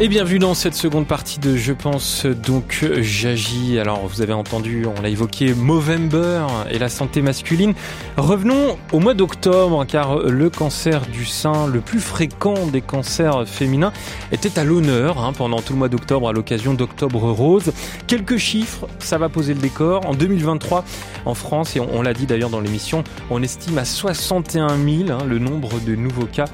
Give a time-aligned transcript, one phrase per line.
[0.00, 3.78] Et bienvenue dans cette seconde partie de Je pense donc j'agis.
[3.78, 7.74] Alors vous avez entendu, on l'a évoqué, Movember et la santé masculine.
[8.16, 13.92] Revenons au mois d'octobre car le cancer du sein, le plus fréquent des cancers féminins,
[14.32, 17.70] était à l'honneur hein, pendant tout le mois d'octobre à l'occasion d'Octobre Rose.
[18.06, 20.06] Quelques chiffres, ça va poser le décor.
[20.06, 20.84] En 2023,
[21.26, 25.18] en France, et on, l'a dit d'ailleurs dans l'émission, on estime à 61 000 hein,
[25.28, 26.46] le nombre de nouveaux cas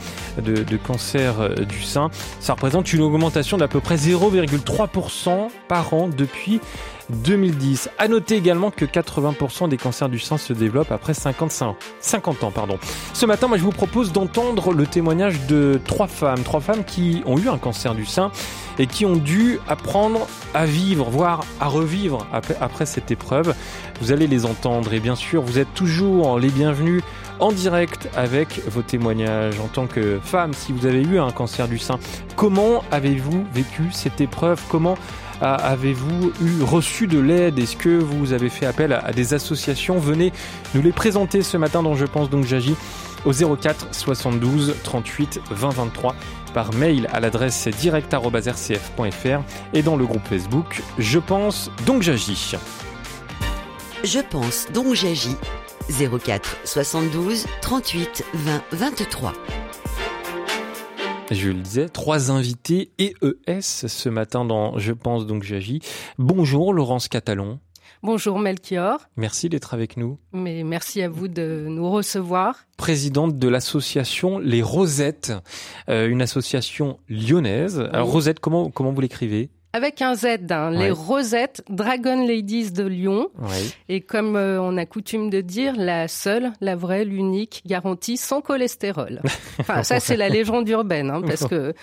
[0.42, 2.10] de, de cancer du sein.
[2.40, 6.60] Ça représente une augmentation d'à peu près 0,3% par an depuis
[7.10, 7.90] 2010.
[7.98, 12.50] À noter également que 80% des cancers du sein se développent après 55, 50 ans.
[12.50, 12.78] Pardon.
[13.12, 17.22] Ce matin, moi, je vous propose d'entendre le témoignage de trois femmes, trois femmes qui
[17.26, 18.30] ont eu un cancer du sein
[18.78, 23.54] et qui ont dû apprendre à vivre, voire à revivre après, après cette épreuve.
[24.00, 27.02] Vous allez les entendre et bien sûr, vous êtes toujours les bienvenus
[27.40, 30.52] en direct avec vos témoignages en tant que femme.
[30.52, 31.98] Si vous avez eu un cancer du sein,
[32.36, 34.60] comment avez-vous vécu cette épreuve?
[34.68, 34.96] Comment
[35.40, 37.58] avez-vous eu reçu de l'aide?
[37.58, 39.98] Est-ce que vous avez fait appel à, des associations?
[39.98, 40.32] Venez
[40.74, 42.74] nous les présenter ce matin dont je pense donc j'agis
[43.24, 46.14] au 04 72 38 20 23
[46.54, 49.40] par mail à l'adresse direct.rcf.fr
[49.74, 52.56] et dans le groupe Facebook Je pense donc j'agis.
[54.04, 55.36] Je pense donc j'agis
[55.90, 59.32] 04 72 38 20 23.
[61.30, 65.80] Je le disais, trois invités EES ce matin dans Je pense donc j'agis.
[66.18, 67.58] Bonjour Laurence Catalon.
[68.02, 69.00] Bonjour Melchior.
[69.16, 70.18] Merci d'être avec nous.
[70.32, 72.66] Mais merci à vous de nous recevoir.
[72.76, 75.32] Présidente de l'association Les Rosettes,
[75.88, 77.80] euh, une association lyonnaise.
[77.92, 79.50] Alors Rosette, comment, comment vous l'écrivez?
[79.78, 83.30] Avec un Z, hein, les Rosettes Dragon Ladies de Lyon.
[83.88, 88.40] Et comme euh, on a coutume de dire, la seule, la vraie, l'unique garantie sans
[88.40, 89.20] cholestérol.
[89.60, 91.74] Enfin, ça c'est la légende urbaine, hein, parce que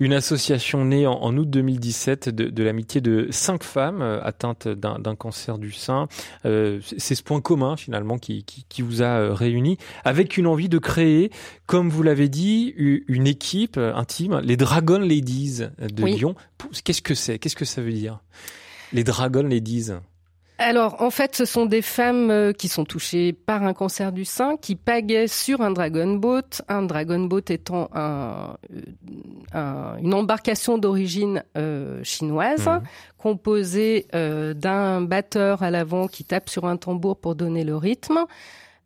[0.00, 5.58] une association née en, août 2017 de, l'amitié de cinq femmes euh, atteintes d'un cancer
[5.58, 6.08] du sein.
[6.44, 8.44] Euh, c'est ce point commun finalement qui,
[8.78, 11.30] vous a euh, réunis, avec une envie de créer,
[11.66, 16.34] comme vous l'avez dit, une équipe intime, les Dragon Ladies de Lyon.
[16.84, 17.38] Qu'est-ce que c'est?
[17.38, 18.20] Qu'est-ce que ça veut dire?
[18.92, 19.92] Les Dragon Ladies
[20.64, 24.24] alors, en fait, ce sont des femmes euh, qui sont touchées par un cancer du
[24.24, 28.56] sein, qui pagaient sur un dragon boat, un dragon boat étant un,
[29.54, 32.80] euh, une embarcation d'origine euh, chinoise, mmh.
[33.18, 38.24] composée d'un batteur à l'avant qui tape sur un tambour pour donner le rythme,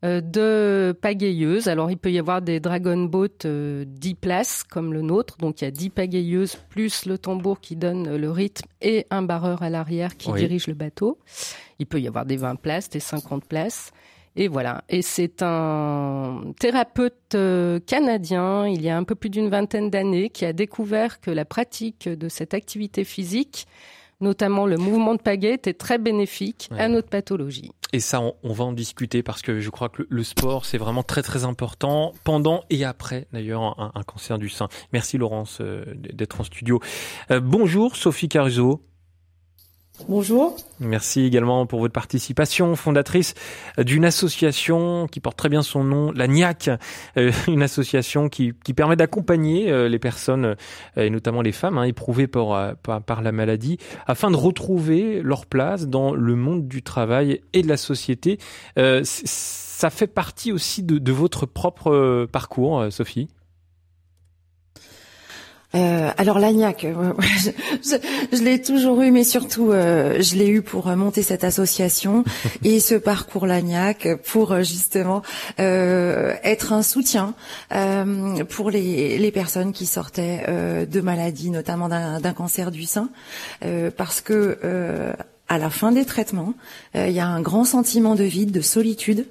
[0.03, 1.69] de pagayeuses.
[1.69, 3.85] Alors il peut y avoir des dragon boats 10 euh,
[4.21, 8.17] places comme le nôtre, donc il y a 10 pagayeuses plus le tambour qui donne
[8.17, 11.19] le rythme et un barreur à l'arrière qui dirige le bateau.
[11.79, 13.93] Il peut y avoir des 20 places, des 50 places.
[14.37, 14.85] Et voilà.
[14.89, 20.31] Et c'est un thérapeute euh, canadien, il y a un peu plus d'une vingtaine d'années,
[20.31, 23.67] qui a découvert que la pratique de cette activité physique
[24.21, 27.71] notamment le mouvement de pagaie, était très bénéfique à notre pathologie.
[27.93, 31.03] Et ça, on, va en discuter parce que je crois que le, sport, c'est vraiment
[31.03, 34.69] très très important pendant et après d'ailleurs un, cancer du sein.
[34.93, 36.81] Merci Laurence euh, d'être en studio.
[37.31, 38.83] Euh, bonjour Sophie Caruso.
[40.07, 40.57] Bonjour.
[40.81, 43.35] Merci également pour votre participation, fondatrice
[43.79, 46.71] d'une association qui porte très bien son nom, la NIAC,
[47.17, 50.55] euh, une association qui, permet d'accompagner euh, les personnes, euh,
[50.97, 55.89] et notamment les femmes, hein, éprouvées par, par, la maladie, afin de retrouver leur place
[55.89, 58.39] dans le monde du travail et de la société.
[58.77, 63.29] ça fait partie aussi de votre propre parcours, Sophie?
[65.75, 67.13] Euh, alors l'agnac, euh,
[68.33, 72.25] je, l'ai toujours eu, mais surtout euh, je l'ai eu pour monter cette association
[72.65, 75.23] et ce parcours l'agnac pour justement
[75.59, 77.35] être un soutien
[78.49, 80.45] pour les, les, personnes qui sortaient
[80.87, 83.11] de maladies, notamment d'un cancer du sein,
[83.97, 84.59] parce que
[85.49, 86.55] à la fin des traitements,
[86.95, 89.27] il y a un grand sentiment de vide, de solitude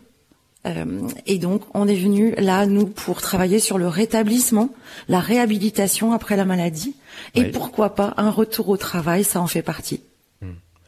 [1.25, 4.69] et donc, on est venu là, nous, pour travailler sur le rétablissement,
[5.07, 6.95] la réhabilitation après la maladie,
[7.35, 10.01] et pourquoi pas un retour au travail, ça en fait partie.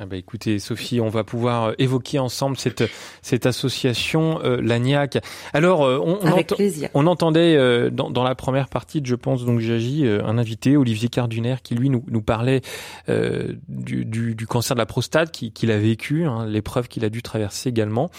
[0.02, 2.90] Ah bah écoutez, Sophie, on va pouvoir euh, évoquer ensemble cette
[3.22, 5.18] cette association euh, l'ANIAC.
[5.52, 6.20] Alors, euh, on,
[6.94, 10.78] on, entendait euh, dans, dans, la première partie de Je pense donc j'agis un invité,
[10.78, 12.62] Olivier Carduner, qui lui nous, nous parlait
[13.68, 17.22] du, du, du, cancer de la prostate qu'il a vécu, hein, l'épreuve qu'il a dû
[17.22, 18.10] traverser également.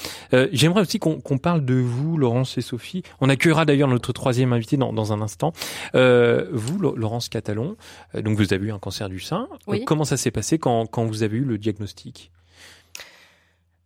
[0.53, 3.03] J'aimerais aussi qu'on parle de vous, Laurence et Sophie.
[3.21, 5.53] On accueillera d'ailleurs notre troisième invité dans, dans un instant.
[5.95, 7.77] vous, Laurence Catalon,
[8.15, 9.49] donc vous avez eu un cancer du sein.
[9.87, 12.31] Comment ça s'est passé quand, quand vous avez eu le diagnostic diagnostic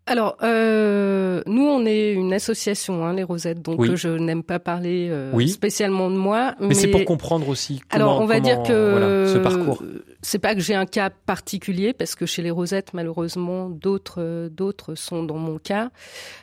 [0.06, 5.08] alors, euh, nous, on est une association, hein, les Rosettes, donc je n'aime pas parler
[5.10, 6.54] euh, spécialement de moi.
[6.60, 7.80] Mais, c'est pour comprendre aussi.
[7.88, 9.82] Comment, Alors, on va dire que ce parcours.
[10.24, 14.94] C'est pas que j'ai un cas particulier, parce que chez les Rosettes, malheureusement, d'autres d'autres
[14.94, 15.90] sont dans mon cas.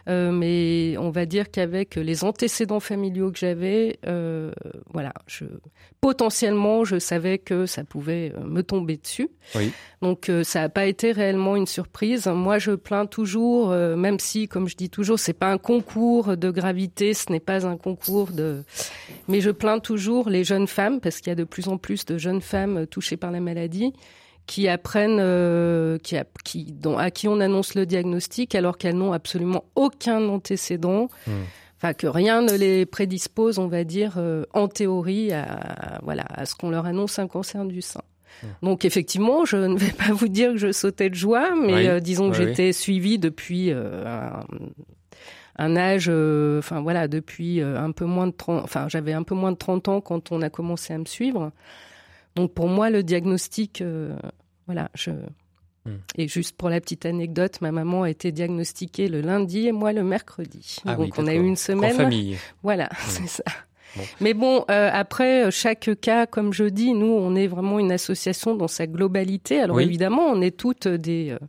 [0.08, 4.52] Euh, mais on va dire qu'avec les antécédents familiaux que j'avais, euh,
[4.94, 5.46] voilà, je,
[6.00, 9.30] potentiellement, je savais que ça pouvait euh, me tomber dessus.
[9.56, 9.72] Oui.
[10.02, 12.28] Donc, euh, ça n'a pas été réellement une surprise.
[12.28, 16.52] Moi, je plains toujours même si, comme je dis toujours, c'est pas un concours de
[16.52, 18.64] gravité, ce n'est pas un concours de.
[19.28, 22.06] Mais je plains toujours les jeunes femmes parce qu'il y a de plus en plus
[22.06, 23.71] de jeunes femmes touchées par la maladie
[24.48, 29.14] qui apprennent, euh, qui, qui, dont, à qui on annonce le diagnostic alors qu'elles n'ont
[29.14, 31.08] absolument aucun antécédent.
[31.28, 31.44] Hmm.
[31.82, 36.46] Enfin, que rien ne les prédispose, on va dire, euh, en théorie, à, voilà, à
[36.46, 38.02] ce qu'on leur annonce un cancer du sein.
[38.62, 42.00] Donc effectivement, je ne vais pas vous dire que je sautais de joie, mais euh,
[42.00, 44.30] disons que j'étais suivie depuis euh,
[45.58, 46.08] un, âge,
[46.60, 49.88] enfin voilà, depuis un peu moins de 30, enfin j'avais un peu moins de 30
[49.88, 51.52] ans quand on a commencé à me suivre.
[52.36, 53.84] Donc pour moi, le diagnostic,
[54.66, 55.12] voilà, je...
[55.84, 55.98] Hmm.
[56.16, 59.94] Et juste pour la petite anecdote, ma maman a été diagnostiquée le lundi et moi
[59.94, 60.78] le mercredi.
[60.86, 61.96] Ah Donc on a eu une semaine.
[61.96, 62.38] En famille.
[62.62, 62.98] Voilà, hmm.
[63.08, 63.44] c'est ça.
[64.20, 68.56] Mais bon, euh, après, chaque cas, comme je dis, nous, on est vraiment une association
[68.56, 69.60] dans sa globalité.
[69.60, 71.40] Alors évidemment, on est toutes des, euh,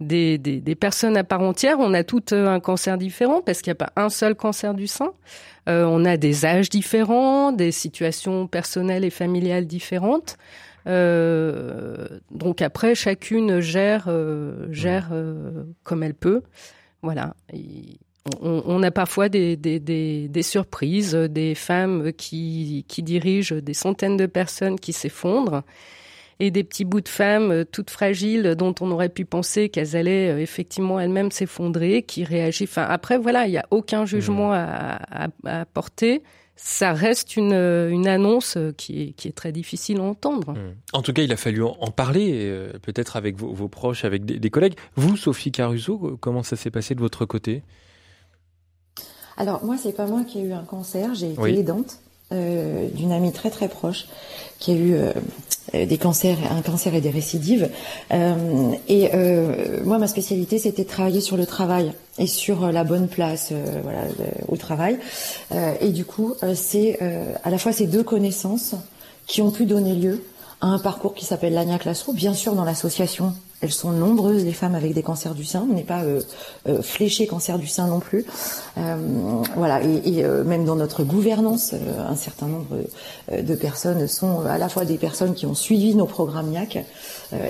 [0.00, 1.76] des, des, des, personnes à part entière.
[1.80, 4.74] On a toutes euh, un cancer différent parce qu'il n'y a pas un seul cancer
[4.74, 5.12] du sein.
[5.68, 10.36] Euh, on a des âges différents, des situations personnelles et familiales différentes.
[10.86, 14.08] Euh, donc après, chacune gère
[14.70, 15.10] gère
[15.82, 16.42] comme elle peut.
[17.02, 17.34] Voilà.
[17.52, 17.98] Et
[18.40, 24.78] on, a parfois des, des, surprises, des femmes qui, qui dirigent des centaines de personnes
[24.78, 25.62] qui s'effondrent
[26.40, 30.30] et des petits bouts de femmes toutes fragiles dont on aurait pu penser qu'elles allaient
[30.30, 32.70] euh, effectivement elles-mêmes s'effondrer, qui réagissent.
[32.70, 35.28] Enfin, après, voilà, il n'y a aucun jugement mmh.
[35.44, 36.22] à, porter.
[36.56, 40.52] Ça reste une, une annonce qui est, qui est très difficile à entendre.
[40.52, 40.74] Mmh.
[40.92, 44.38] En tout cas, il a fallu en parler, euh, peut-être avec vos, proches, avec des,
[44.38, 44.74] des collègues.
[44.96, 47.62] Vous, Sophie Caruso, comment ça s'est passé de votre côté?
[49.36, 52.00] Alors moi, c'est pas moi qui ai eu un cancer, j'ai été aidante
[52.32, 54.06] euh, d'une amie très très proche
[54.58, 55.12] qui a eu euh,
[55.86, 57.70] des cancers, un cancer et des récidives.
[58.12, 63.08] Euh, et euh, moi, ma spécialité, c'était travailler sur le travail et sur la bonne
[63.08, 64.02] place, euh, voilà,
[64.48, 64.98] au travail.
[65.80, 66.98] et du coup, c'est
[67.44, 68.74] à la fois ces deux connaissances
[69.26, 70.24] qui ont pu donner lieu
[70.60, 74.52] à un parcours qui s'appelle l'ANIA Classroom, bien sûr dans l'association elles sont nombreuses les
[74.52, 75.66] femmes avec des cancers du sein.
[75.68, 76.20] On n'est pas euh,
[76.68, 78.24] euh, fléché cancer du sein non plus.
[78.76, 78.96] Euh,
[79.56, 81.74] voilà, et, même dans notre gouvernance,
[82.08, 82.76] un certain nombre
[83.32, 86.84] de personnes sont à la fois des personnes qui ont suivi nos programmes IAC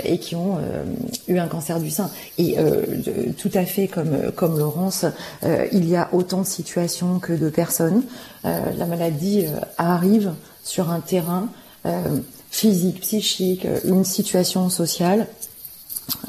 [0.05, 0.59] et qui ont
[1.29, 2.11] eu un cancer du sein.
[2.37, 2.57] Et
[3.39, 5.07] tout à fait comme comme Laurence,
[5.73, 8.03] il y a autant de situations que de personnes.
[8.45, 9.47] la maladie
[9.77, 10.33] arrive
[10.63, 11.49] sur un terrain
[12.51, 15.27] physique, psychique, une situation sociale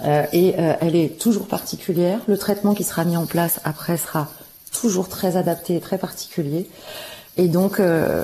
[0.04, 2.20] euh, et euh, elle est toujours particulière.
[2.28, 4.28] Le traitement qui sera mis en place après sera
[4.72, 6.68] toujours très adapté et très particulier.
[7.38, 8.24] Et donc, euh,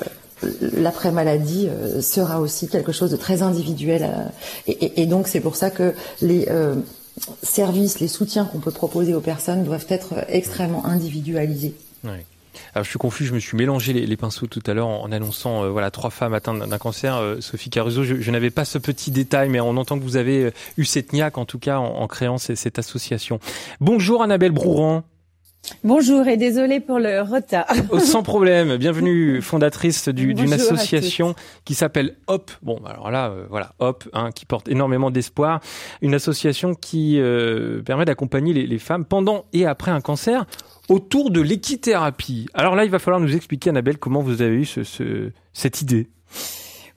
[0.61, 1.69] l'après-maladie
[2.01, 4.09] sera aussi quelque chose de très individuel.
[4.67, 6.47] Et, donc, c'est pour ça que les
[7.41, 11.73] services, les soutiens qu'on peut proposer aux personnes doivent être extrêmement individualisés.
[12.75, 15.63] Alors je suis confus, je me suis mélangé les, pinceaux tout à l'heure en, annonçant
[15.63, 17.15] euh, voilà trois femmes atteintes d'un cancer.
[17.15, 20.43] Euh, Sophie Caruso, je, n'avais pas ce petit détail, mais on entend que vous avez
[20.43, 23.39] euh, eu cette niaque en tout cas en, créant cette association.
[23.79, 25.03] Bonjour Annabelle Brouran.
[25.85, 27.65] Bonjour et désolé pour le retard.
[27.91, 28.75] Oh, sans problème.
[28.75, 32.51] Bienvenue, fondatrice d'une association qui s'appelle Hop.
[32.61, 35.61] Bon, alors là, voilà, Hop, hein, qui porte énormément d'espoir.
[36.01, 37.19] Une association qui
[37.85, 40.45] permet d'accompagner les, les, femmes pendant et après un cancer
[40.89, 42.47] autour de l'équithérapie.
[42.53, 46.07] Alors là, il va falloir nous expliquer, Annabelle, comment vous avez eu ce, cette idée.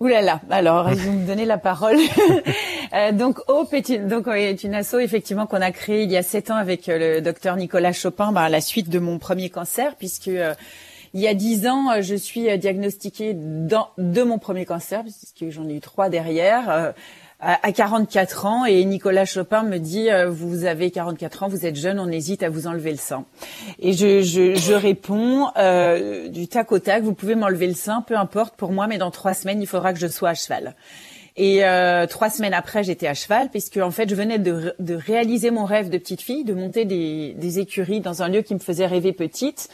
[0.00, 1.97] Ouh là là, alors vous me donnez la parole.
[2.95, 6.16] euh, donc Hope est une, donc, est une asso effectivement qu'on a créée il y
[6.16, 9.18] a sept ans avec euh, le docteur Nicolas Chopin bah, à la suite de mon
[9.18, 10.54] premier cancer puisque euh,
[11.14, 15.68] il y a dix ans je suis diagnostiquée dans, de mon premier cancer puisque j'en
[15.68, 16.95] ai eu trois derrière
[17.40, 21.76] à 44 ans et Nicolas Chopin me dit euh, vous avez 44 ans, vous êtes
[21.76, 23.25] jeune, on hésite à vous enlever le sein.
[23.78, 28.02] Et je, je, je réponds euh, du tac au tac, vous pouvez m'enlever le sein,
[28.02, 30.75] peu importe pour moi, mais dans trois semaines il faudra que je sois à cheval.
[31.40, 34.95] Et euh, trois semaines après, j'étais à cheval, puisque en fait, je venais de, de,
[34.97, 38.54] réaliser mon rêve de petite fille, de monter des, des, écuries dans un lieu qui
[38.54, 39.68] me faisait rêver petite.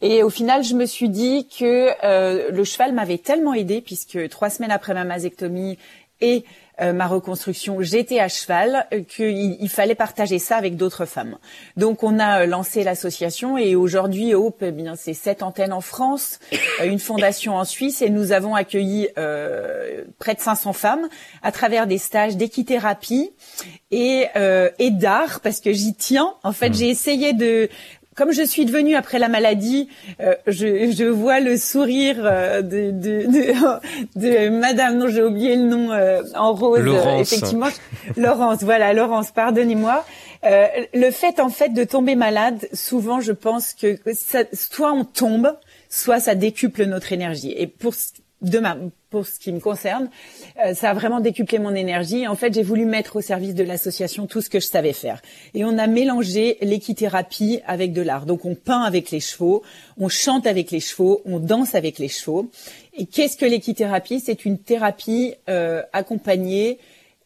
[0.00, 4.28] Et au final, je me suis dit que euh, le cheval m'avait tellement aidé, puisque
[4.28, 5.76] trois semaines après ma mastectomie
[6.20, 6.44] et
[6.80, 11.36] euh, ma reconstruction, j'étais à cheval, euh, qu'il il fallait partager ça avec d'autres femmes.
[11.76, 15.80] Donc on a euh, lancé l'association et aujourd'hui Hope, eh bien c'est sept antennes en
[15.80, 16.38] France,
[16.84, 21.08] une fondation en Suisse et nous avons accueilli euh, près de 500 femmes
[21.42, 23.30] à travers des stages d'équithérapie
[23.90, 26.34] et, euh, et d'art parce que j'y tiens.
[26.42, 26.74] En fait, mmh.
[26.74, 27.68] j'ai essayé de
[28.18, 29.88] comme je suis devenue après la maladie,
[30.20, 35.54] euh, je, je, vois le sourire euh, de, de, de, de, Madame, non j'ai oublié
[35.54, 37.32] le nom euh, en rose, Laurence.
[37.32, 37.68] effectivement,
[38.16, 40.04] Laurence, voilà Laurence, pardonnez-moi.
[40.42, 45.56] le fait en fait de tomber malade, souvent je pense que ça, soit on tombe,
[45.88, 47.54] soit ça décuple notre énergie.
[47.56, 47.94] Et pour
[48.42, 48.76] de ma,
[49.10, 50.10] pour ce qui me concerne,
[50.64, 52.26] euh, ça a vraiment décuplé mon énergie.
[52.26, 55.22] En fait, j'ai voulu mettre au service de l'association tout ce que je savais faire.
[55.54, 58.26] Et on a mélangé l'équithérapie avec de l'art.
[58.26, 59.62] Donc, on peint avec les chevaux,
[59.98, 62.50] on chante avec les chevaux, on danse avec les chevaux.
[62.96, 64.20] Et qu'est-ce que l'équithérapie?
[64.20, 66.78] C'est une thérapie euh, accompagnée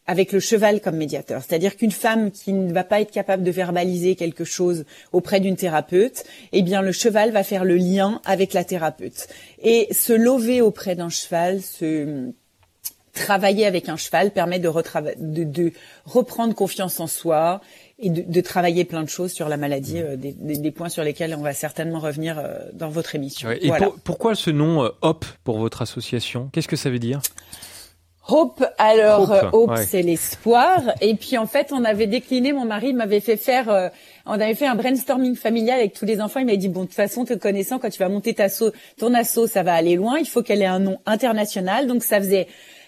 [0.07, 1.41] avec le cheval comme médiateur.
[1.41, 5.55] C'est-à-dire qu'une femme qui ne va pas être capable de verbaliser quelque chose auprès d'une
[5.55, 9.27] thérapeute, eh bien le cheval va faire le lien avec la thérapeute.
[9.61, 12.31] Et se lever auprès d'un cheval, se
[13.13, 14.69] travailler avec un cheval permet de,
[15.19, 15.71] de, de
[16.05, 17.61] reprendre confiance en soi
[17.99, 21.03] et de, de, travailler plein de choses sur la maladie, euh, des, des, points sur
[21.03, 23.51] lesquels on va certainement revenir euh, dans votre émission.
[23.51, 23.71] et
[24.03, 26.49] pourquoi ce nom euh, HOP pour votre association?
[26.51, 27.21] Qu'est-ce que ça veut dire?
[28.27, 30.81] Hope, alors Hope, euh, c'est l'espoir.
[31.01, 32.53] Et puis en fait, on avait décliné.
[32.53, 33.89] Mon mari m'avait fait faire, euh,
[34.25, 36.39] on avait fait un brainstorming familial avec tous les enfants.
[36.39, 38.71] Il m'a dit bon, de toute façon, te connaissant, quand tu vas monter ta so
[38.97, 40.19] ton asso, ça va aller loin.
[40.19, 41.87] Il faut qu'elle ait un nom international.
[41.87, 42.47] Donc ça faisait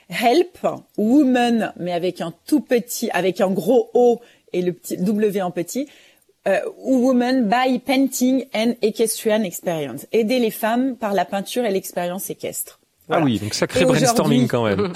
[0.09, 0.65] Help
[0.97, 4.21] Woman, mais avec un tout petit, avec un gros O
[4.53, 5.89] et le petit W en petit.
[6.47, 10.05] Euh, Woman by Painting and Equestrian Experience.
[10.13, 12.79] Aider les femmes par la peinture et l'expérience équestre.
[13.09, 14.91] Ah oui, donc sacré brainstorming quand même.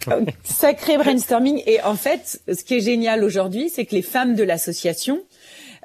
[0.44, 1.62] sacré brainstorming.
[1.66, 5.22] Et en fait, ce qui est génial aujourd'hui, c'est que les femmes de l'association,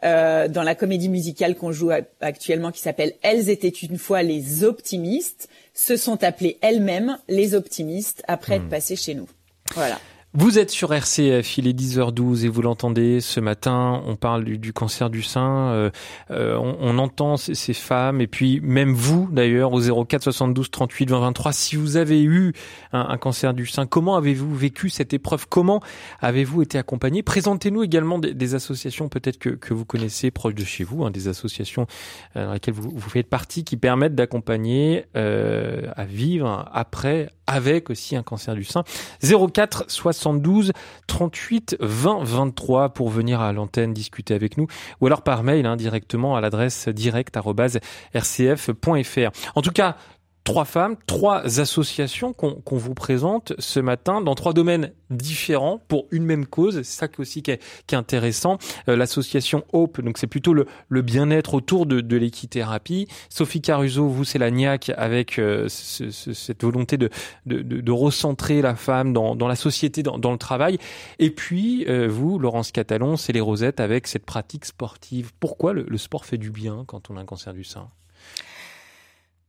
[0.03, 4.63] euh, dans la comédie musicale qu'on joue actuellement qui s'appelle Elles étaient une fois les
[4.63, 8.69] optimistes, se sont appelées elles-mêmes les optimistes après être hmm.
[8.69, 9.27] passées chez nous.
[9.75, 9.99] Voilà.
[10.35, 14.73] Vous êtes sur RCF, il est 10h12 et vous l'entendez ce matin, on parle du,
[14.73, 15.89] cancer du sein, euh,
[16.29, 21.19] euh, on, entend ces, femmes et puis même vous d'ailleurs au 04 72 38 20
[21.19, 22.53] 23, si vous avez eu
[22.93, 25.47] un, cancer du sein, comment avez-vous vécu cette épreuve?
[25.49, 25.81] Comment
[26.21, 27.23] avez-vous été accompagné?
[27.23, 31.27] Présentez-nous également des, associations peut-être que, que, vous connaissez proches de chez vous, hein, des
[31.27, 31.87] associations
[32.35, 38.15] euh, dans lesquelles vous, vous, faites partie qui permettent d'accompagner à vivre après, avec aussi
[38.15, 38.83] un cancer du sein.
[39.21, 40.71] 04 72
[41.07, 44.67] 38 20 23 pour venir à l'antenne discuter avec nous
[45.01, 49.29] ou alors par mail hein, directement à l'adresse direct@rcf.fr.
[49.55, 49.95] En tout cas,
[50.43, 56.23] trois femmes, trois associations qu'on vous présente ce matin dans trois domaines différents pour une
[56.23, 56.81] même cause.
[56.83, 58.57] C'est ça aussi qui est, qui est intéressant.
[58.87, 63.07] Euh, l'association Hope, donc c'est plutôt le, le bien-être autour de, de l'équithérapie.
[63.29, 67.09] Sophie Caruso, vous c'est la NIAC avec euh, ce, cette volonté de,
[67.45, 70.77] de, de, recentrer la femme dans, dans la société, dans, dans, le travail.
[71.19, 75.31] Et puis euh, vous, Laurence Catalon, c'est les Rosettes avec cette pratique sportive.
[75.39, 77.89] Pourquoi le, le sport fait du bien quand on a un cancer du sein?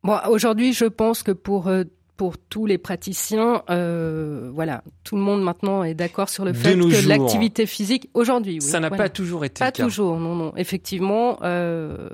[0.02, 1.84] Bon, aujourd'hui, je pense que pour euh,
[2.16, 6.74] pour tous les praticiens, euh, voilà, tout le monde maintenant est d'accord sur le fait
[6.74, 9.84] que l'activité physique aujourd'hui, oui, ça n'a pas toujours été pas le cas.
[9.84, 11.38] toujours, non, non, effectivement.
[11.42, 12.10] Euh,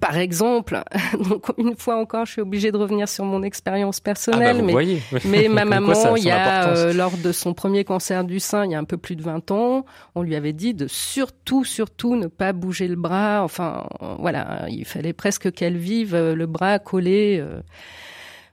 [0.00, 0.82] par exemple,
[1.28, 4.80] donc une fois encore, je suis obligée de revenir sur mon expérience personnelle, ah bah
[4.84, 8.64] mais, mais ma maman, il y a euh, lors de son premier cancer du sein,
[8.64, 11.64] il y a un peu plus de 20 ans, on lui avait dit de surtout,
[11.64, 13.42] surtout ne pas bouger le bras.
[13.44, 13.86] Enfin,
[14.18, 17.38] voilà, il fallait presque qu'elle vive euh, le bras collé.
[17.40, 17.60] Euh,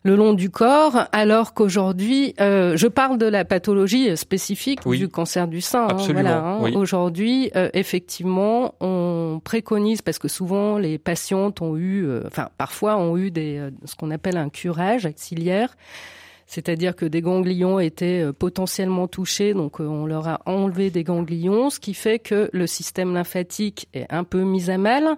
[0.04, 5.48] le long du corps, alors qu'aujourd'hui, euh, je parle de la pathologie spécifique du cancer
[5.48, 5.88] du sein.
[5.90, 6.74] Hein, voilà, hein.
[6.76, 12.98] Aujourd'hui, euh, effectivement, on préconise parce que souvent les patientes ont eu, euh, enfin parfois
[12.98, 15.76] ont eu des ce qu'on appelle un curage axillaire.
[16.46, 21.80] C'est-à-dire que des ganglions étaient potentiellement touchés, donc on leur a enlevé des ganglions, ce
[21.80, 25.18] qui fait que le système lymphatique est un peu mis à mal.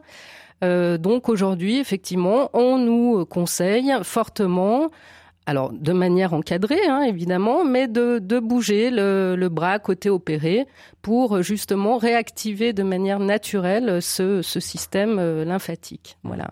[0.64, 4.90] Euh, donc aujourd'hui, effectivement, on nous conseille fortement
[5.48, 10.66] alors de manière encadrée hein, évidemment, mais de, bouger le, bras côté opéré
[11.02, 16.18] pour justement réactiver de manière naturelle ce, système euh, lymphatique.
[16.24, 16.48] Voilà.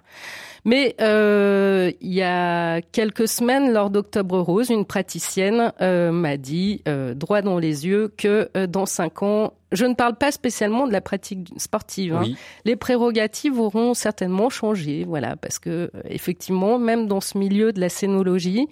[0.66, 6.82] Mais euh, il y a quelques semaines, lors d'Octobre Rose, une praticienne euh, m'a dit
[6.88, 10.88] euh, droit dans les yeux que euh, dans cinq ans, je ne parle pas spécialement
[10.88, 12.16] de la pratique sportive.
[12.16, 12.26] Hein.
[12.66, 17.90] Les prérogatives auront certainement changé, voilà, parce que effectivement, même dans ce milieu de la
[17.90, 18.68] scénologie,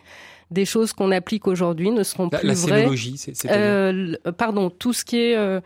[0.51, 2.77] des choses qu'on applique aujourd'hui ne seront plus la vraies.
[2.79, 5.61] Scénologie, c'est, pardon, tout ce qui est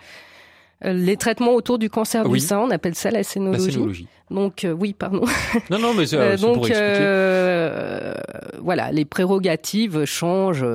[0.82, 3.66] les traitements autour du cancer du sein, on appelle ça la scénologie.
[3.66, 4.08] La scénologie.
[4.32, 5.24] Donc euh, oui, pardon.
[5.70, 8.14] Non, non, mais c'est euh, donc pour euh,
[8.60, 10.66] voilà, les prérogatives changent,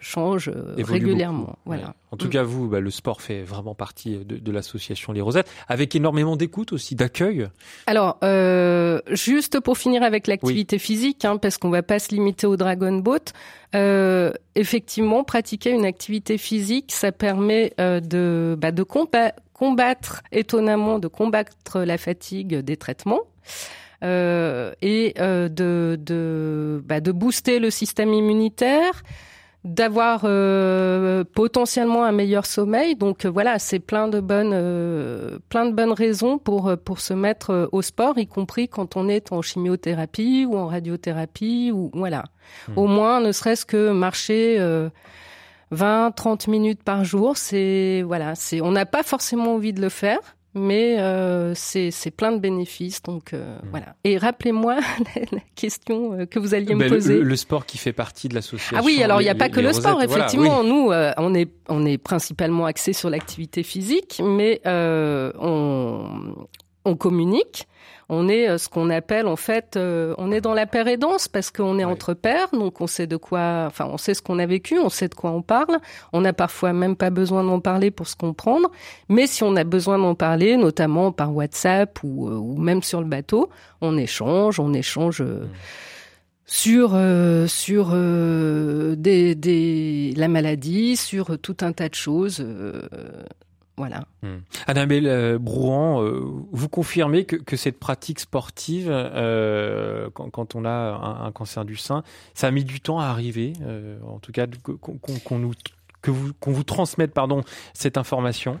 [0.00, 1.58] changent régulièrement.
[1.64, 1.94] Voilà.
[2.12, 2.30] En tout mm.
[2.30, 6.36] cas, vous, bah, le sport fait vraiment partie de, de l'association Les Rosettes, avec énormément
[6.36, 7.48] d'écoute aussi, d'accueil.
[7.86, 12.46] Alors, euh, juste pour finir avec l'activité physique, hein, parce qu'on va pas se limiter
[12.46, 13.32] au Dragon Boat.
[13.74, 20.98] Euh, effectivement, pratiquer une activité physique, ça permet euh, de, bah, de combattre combattre, étonnamment,
[20.98, 23.20] de combattre la fatigue des traitements.
[24.02, 29.04] Euh, et euh, de, de, bah, de booster le système immunitaire,
[29.62, 32.96] d'avoir euh, potentiellement un meilleur sommeil.
[32.96, 37.82] Donc voilà, c'est plein de bonnes, plein de bonnes raisons pour pour se mettre au
[37.82, 42.24] sport, y compris quand on est en chimiothérapie ou en radiothérapie ou voilà.
[42.66, 42.78] Mmh.
[42.78, 44.58] Au moins, ne serait-ce que marcher
[45.72, 49.88] 20, 30 minutes par jour, c'est voilà, c'est on n'a pas forcément envie de le
[49.88, 50.20] faire,
[50.54, 53.02] mais euh, c'est plein de bénéfices.
[53.02, 53.68] Donc euh, hmm.
[53.70, 53.96] voilà.
[54.04, 54.76] Et rappelez-moi
[55.32, 57.18] la, question euh, que vous alliez me ben, poser.
[57.18, 58.76] Le, le, sport qui fait partie de l'association.
[58.78, 60.02] Ah oui, alors il n'y a pas que le sport.
[60.02, 66.46] Effectivement, nous, euh, on est on est principalement axé sur l'activité physique, mais euh, on
[66.84, 67.66] on communique
[68.14, 70.98] on est euh, ce qu'on appelle en fait, euh, on est dans la paire et
[70.98, 74.20] danse parce qu'on est entre pairs, donc on sait de quoi, enfin on sait ce
[74.20, 75.78] qu'on a vécu, on sait de quoi on parle.
[76.12, 78.70] On n'a parfois même pas besoin d'en parler pour se comprendre,
[79.08, 83.00] mais si on a besoin d'en parler, notamment par WhatsApp ou, euh, ou, même sur
[83.00, 83.48] le bateau,
[83.80, 85.22] on échange, on échange.
[85.22, 85.48] Mmh.
[86.44, 86.90] sur
[87.48, 87.96] sur
[88.96, 92.44] des, des, la maladie, sur tout un tas de choses.
[93.78, 94.04] Voilà.
[94.22, 94.38] Hmm.
[94.66, 96.20] Annabelle euh, Brouhan, euh,
[96.52, 102.02] vous confirmez que, que, cette pratique sportive, euh, quand, on a un, cancer du sein,
[102.34, 103.54] ça a mis du temps à arriver,
[104.06, 104.46] en tout cas
[104.80, 105.52] qu'on nous
[106.02, 107.42] que vous qu'on vous transmette pardon
[107.74, 108.58] cette information?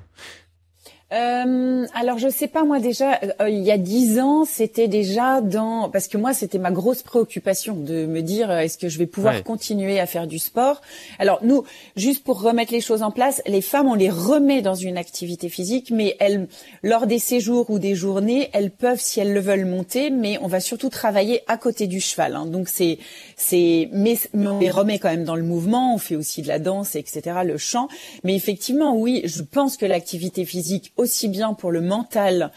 [1.12, 5.42] Euh, alors je sais pas moi déjà euh, il y a dix ans c'était déjà
[5.42, 8.96] dans parce que moi c'était ma grosse préoccupation de me dire euh, est-ce que je
[8.96, 10.80] vais pouvoir continuer à faire du sport?
[11.18, 11.64] Alors nous
[11.96, 15.50] juste pour remettre les choses en place les femmes on les remet dans une activité
[15.50, 16.48] physique mais elles
[16.82, 20.46] lors des séjours ou des journées elles peuvent si elles le veulent monter mais on
[20.46, 22.46] va surtout travailler à côté du cheval hein.
[22.46, 22.98] donc c'est
[23.36, 26.48] c'est mais, mais on les remet quand même dans le mouvement on fait aussi de
[26.48, 27.88] la danse etc le chant.
[28.24, 32.50] Mais effectivement oui je pense que l'activité physique aussi bien pour le mental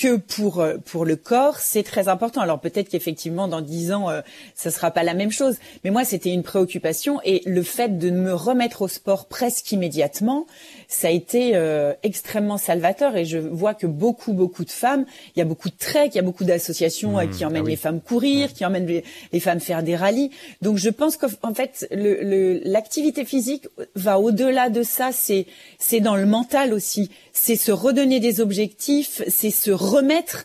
[0.00, 2.40] que pour euh, pour le corps, c'est très important.
[2.40, 4.22] Alors peut-être qu'effectivement dans dix ans, euh,
[4.54, 8.10] ça sera pas la même chose, mais moi c'était une préoccupation et le fait de
[8.10, 10.46] me remettre au sport presque immédiatement,
[10.90, 15.38] ça a été euh, extrêmement salvateur et je vois que beaucoup beaucoup de femmes, il
[15.38, 17.70] y a beaucoup de trek, il y a beaucoup d'associations euh, mmh, qui emmènent ah
[17.70, 20.30] les femmes courir, qui emmènent les, les, femmes faire des rallyes.
[20.62, 25.46] Donc je pense qu'en fait l'activité le, physique va au-delà de ça, c'est
[25.78, 30.44] c'est dans le mental aussi, c'est se redonner des objectifs, c'est se remettre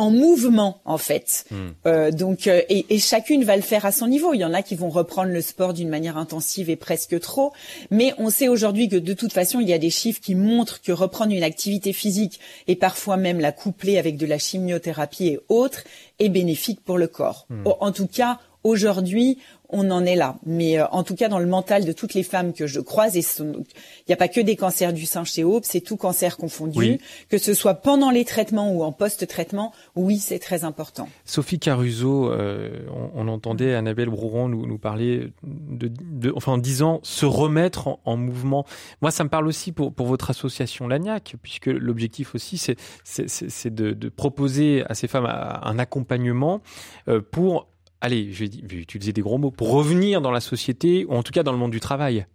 [0.00, 1.44] en mouvement en fait.
[1.50, 1.68] Hmm.
[1.86, 4.32] Euh, donc euh, et, et, chacune va le faire à son niveau.
[4.32, 7.52] Il y en a qui vont reprendre le sport d'une manière intensive et presque trop,
[7.90, 10.80] mais on sait aujourd'hui que de toute façon il y a des chiffres qui montrent
[10.80, 15.40] que reprendre une activité physique et parfois même la coupler avec de la chimiothérapie et
[15.50, 15.84] autres
[16.18, 17.46] est bénéfique pour le corps.
[17.50, 17.64] Hmm.
[17.80, 19.38] En tout cas aujourd'hui
[19.72, 20.36] on en est là.
[20.44, 23.16] Mais euh, en tout cas, dans le mental de toutes les femmes que je croise,
[23.16, 23.64] et il
[24.08, 27.38] n'y a pas que des cancers du sein chez Aube, c'est tout cancer confondu, que
[27.38, 31.08] ce soit pendant les traitements ou en post-traitement, oui, c'est très important.
[31.24, 32.70] Sophie Caruso, euh,
[33.14, 38.16] on, entendait Annabelle Brouron nous, nous parler de, de, enfin en disant se remettre en,
[38.16, 38.66] mouvement.
[39.02, 43.74] Moi, ça me parle aussi pour, pour votre association Lagnac, puisque l'objectif aussi, c'est, c'est,
[43.74, 46.60] de, de, proposer à ces femmes un accompagnement
[47.08, 47.68] euh, pour
[48.00, 51.32] allez, je vais, utiliser des gros mots, pour revenir dans la société, ou en tout
[51.32, 52.26] cas dans le monde du travail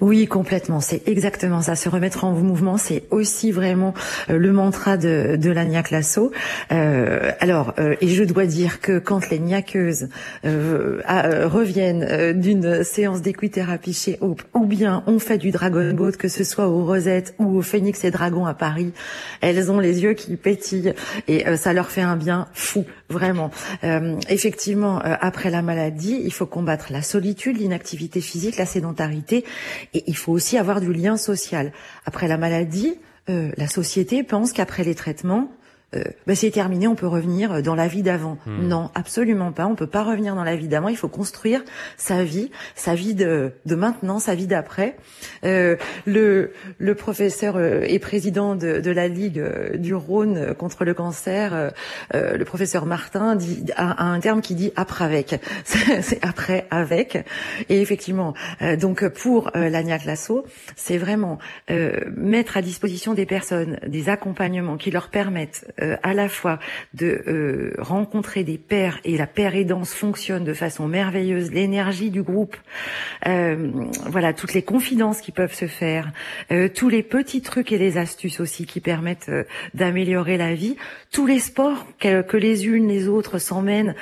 [0.00, 0.80] Oui, complètement.
[0.80, 1.76] C'est exactement ça.
[1.76, 3.94] Se remettre en mouvement, c'est aussi vraiment
[4.30, 6.32] euh, le mantra de, de la Lasso.
[6.70, 10.08] Euh, alors, euh, et je dois dire que quand les niaqueuses
[10.44, 11.02] euh,
[11.46, 16.44] reviennent d'une séance d'équithérapie chez Hope, ou bien on fait du Dragon Boat, que ce
[16.44, 18.92] soit au Rosette ou au Phoenix et Dragon à Paris,
[19.40, 20.94] elles ont les yeux qui pétillent
[21.28, 23.50] et ça leur fait un bien fou, vraiment.
[24.28, 29.44] effectivement, après la maladie, il faut combattre la solitude, l'inactivité physique, la sédentarité
[29.94, 31.72] et il faut aussi avoir du lien social.
[32.06, 32.98] Après la maladie,
[33.28, 35.52] euh, la société pense qu'après les traitements,
[35.94, 38.38] euh, bah, c'est terminé, on peut revenir dans la vie d'avant.
[38.46, 38.68] Hmm.
[38.68, 39.66] Non, absolument pas.
[39.66, 40.88] On peut pas revenir dans la vie d'avant.
[40.88, 41.62] Il faut construire
[41.96, 44.96] sa vie, sa vie de, de maintenant, sa vie d'après.
[45.44, 45.76] Euh,
[46.06, 50.94] le, le professeur euh, et président de, de la Ligue euh, du Rhône contre le
[50.94, 51.72] cancer,
[52.12, 55.40] le professeur Martin, dit, a, un terme qui dit après avec.
[55.64, 57.18] c'est après avec.
[57.68, 58.34] Et effectivement,
[58.80, 60.44] donc pour l'ANIAC Lasso,
[60.76, 61.38] c'est vraiment
[62.16, 66.58] mettre à disposition des personnes des accompagnements qui leur permettent euh, à la fois
[66.94, 72.22] de euh, rencontrer des pères et la père aidance fonctionne de façon merveilleuse, l'énergie du
[72.22, 72.56] groupe,
[73.26, 73.70] euh,
[74.06, 76.10] voilà toutes les confidences qui peuvent se faire,
[76.74, 79.30] tous les petits trucs et les astuces aussi qui permettent
[79.74, 80.76] d'améliorer la vie,
[81.10, 83.94] tous les sports que, les unes les autres s'emmènent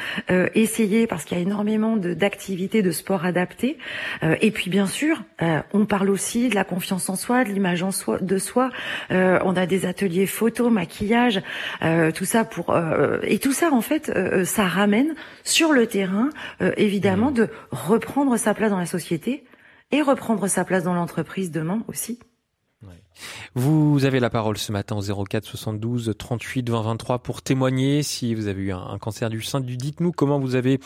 [0.54, 3.78] essayer parce qu'il y a énormément d'activités de, sport adaptés.
[4.22, 5.22] Et puis bien sûr
[5.72, 8.70] on parle aussi de la confiance en soi, de l'image en soi, de soi.
[9.10, 11.42] on a des ateliers photo, maquillage,
[11.82, 15.86] euh, tout ça pour euh, et tout ça en fait, euh, ça ramène sur le
[15.86, 16.30] terrain
[16.76, 17.34] évidemment mmh.
[17.34, 19.44] de reprendre sa place dans la société
[19.92, 22.18] et reprendre sa place dans l'entreprise demain aussi.
[23.54, 28.34] Vous avez la parole ce matin au 04 72 38 20 23 pour témoigner si
[28.34, 29.60] vous avez eu un, cancer du sein.
[29.60, 30.80] Dites-nous comment vous avez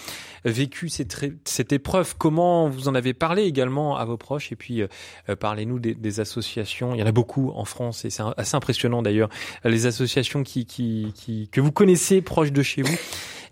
[0.45, 5.37] vécu cette, épreuve, comment vous en avez parlé également à vos proches et puis euh,
[5.39, 6.95] parlez-nous des, des, associations.
[6.95, 9.29] Il y en a beaucoup en France et c'est assez impressionnant d'ailleurs
[9.65, 12.97] les associations qui, qui, qui, que vous connaissez proches de chez vous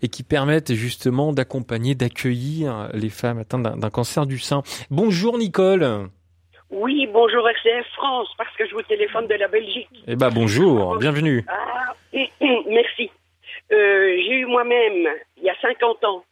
[0.01, 4.63] et qui permettent justement d'accompagner, d'accueillir les femmes atteintes d'un cancer du sein.
[4.89, 6.09] Bonjour Nicole.
[6.75, 9.89] Oui, bonjour RCF France, parce que je vous téléphone de la Belgique.
[10.07, 11.45] Eh ben bonjour, bienvenue.
[11.47, 11.93] Ah,
[12.65, 13.11] merci.
[13.71, 15.07] Euh, j'ai eu moi-même,
[15.37, 16.25] il y a 50 ans,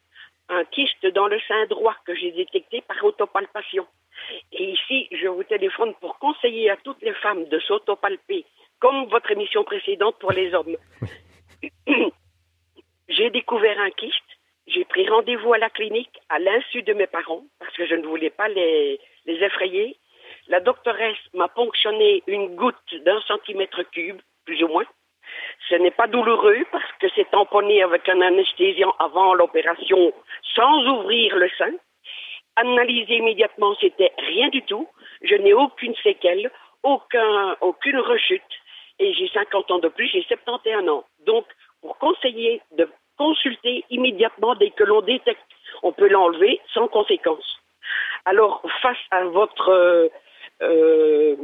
[0.50, 3.86] un kyste dans le sein droit que j'ai détecté par autopalpation.
[4.52, 8.44] Et ici, je vous téléphone pour conseiller à toutes les femmes de s'autopalper,
[8.80, 10.76] comme votre émission précédente pour les hommes.
[13.10, 14.16] j'ai découvert un kyste,
[14.66, 18.08] j'ai pris rendez-vous à la clinique à l'insu de mes parents, parce que je ne
[18.08, 19.98] voulais pas les, les effrayer.
[20.52, 24.84] La doctoresse m'a ponctionné une goutte d'un centimètre cube, plus ou moins.
[25.70, 30.12] Ce n'est pas douloureux parce que c'est tamponné avec un anesthésiant avant l'opération
[30.54, 31.72] sans ouvrir le sein.
[32.58, 34.90] Analysé immédiatement, c'était rien du tout.
[35.22, 36.52] Je n'ai aucune séquelle,
[36.84, 38.54] aucun, aucune rechute.
[39.00, 41.06] Et j'ai 50 ans de plus, j'ai 71 ans.
[41.26, 41.46] Donc,
[41.80, 45.48] pour conseiller de consulter immédiatement dès que l'on détecte,
[45.82, 47.58] on peut l'enlever sans conséquence.
[48.26, 50.12] Alors, face à votre
[50.62, 51.36] euh,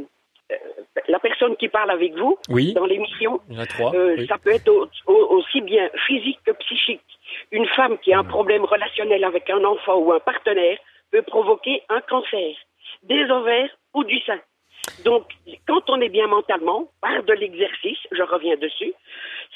[1.08, 2.38] la personne qui parle avec vous
[2.74, 7.02] dans l'émission, euh, ça peut être aussi bien physique que psychique.
[7.50, 10.78] Une femme qui a un problème relationnel avec un enfant ou un partenaire
[11.10, 12.54] peut provoquer un cancer
[13.02, 14.40] des ovaires ou du sein.
[15.04, 15.26] Donc,
[15.66, 18.94] quand on est bien mentalement, par de l'exercice, je reviens dessus,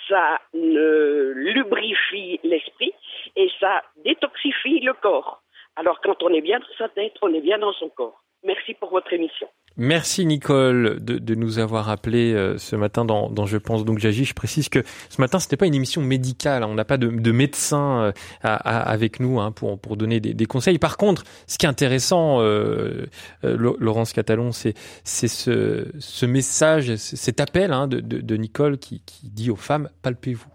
[0.08, 2.92] ça lubrifie l'esprit
[3.36, 5.42] et ça détoxifie le corps.
[5.76, 8.20] Alors, quand on est bien dans sa tête, on est bien dans son corps.
[8.44, 9.46] Merci pour votre émission.
[9.76, 14.24] Merci Nicole de, nous avoir appelé euh, ce matin dans, Je pense donc j'agis.
[14.24, 16.68] Je précise que ce matin c'était pas une émission médicale, hein.
[16.68, 20.46] on n'a pas de, de médecin euh, avec nous hein, pour, pour donner des, des,
[20.46, 20.78] conseils.
[20.78, 23.06] Par contre, ce qui est intéressant, euh,
[23.42, 24.74] Laurence Catalon, c'est
[25.04, 30.48] ce, ce message, cet appel hein, de Nicole qui, qui dit aux femmes palpez-vous.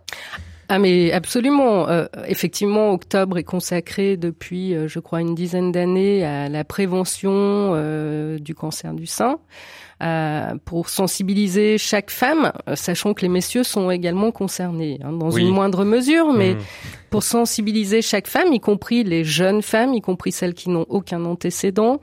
[0.70, 1.88] Ah mais absolument.
[1.88, 7.32] Euh, effectivement, octobre est consacré depuis, euh, je crois, une dizaine d'années à la prévention
[7.34, 9.40] euh, du cancer du sein.
[10.66, 15.86] pour sensibiliser chaque femme, sachant que les messieurs sont également concernés, hein, dans une moindre
[15.86, 16.60] mesure, mais mmh.
[17.10, 21.26] pour sensibiliser chaque femme, y compris les jeunes femmes, y compris celles qui n'ont aucun
[21.26, 22.00] antécédent,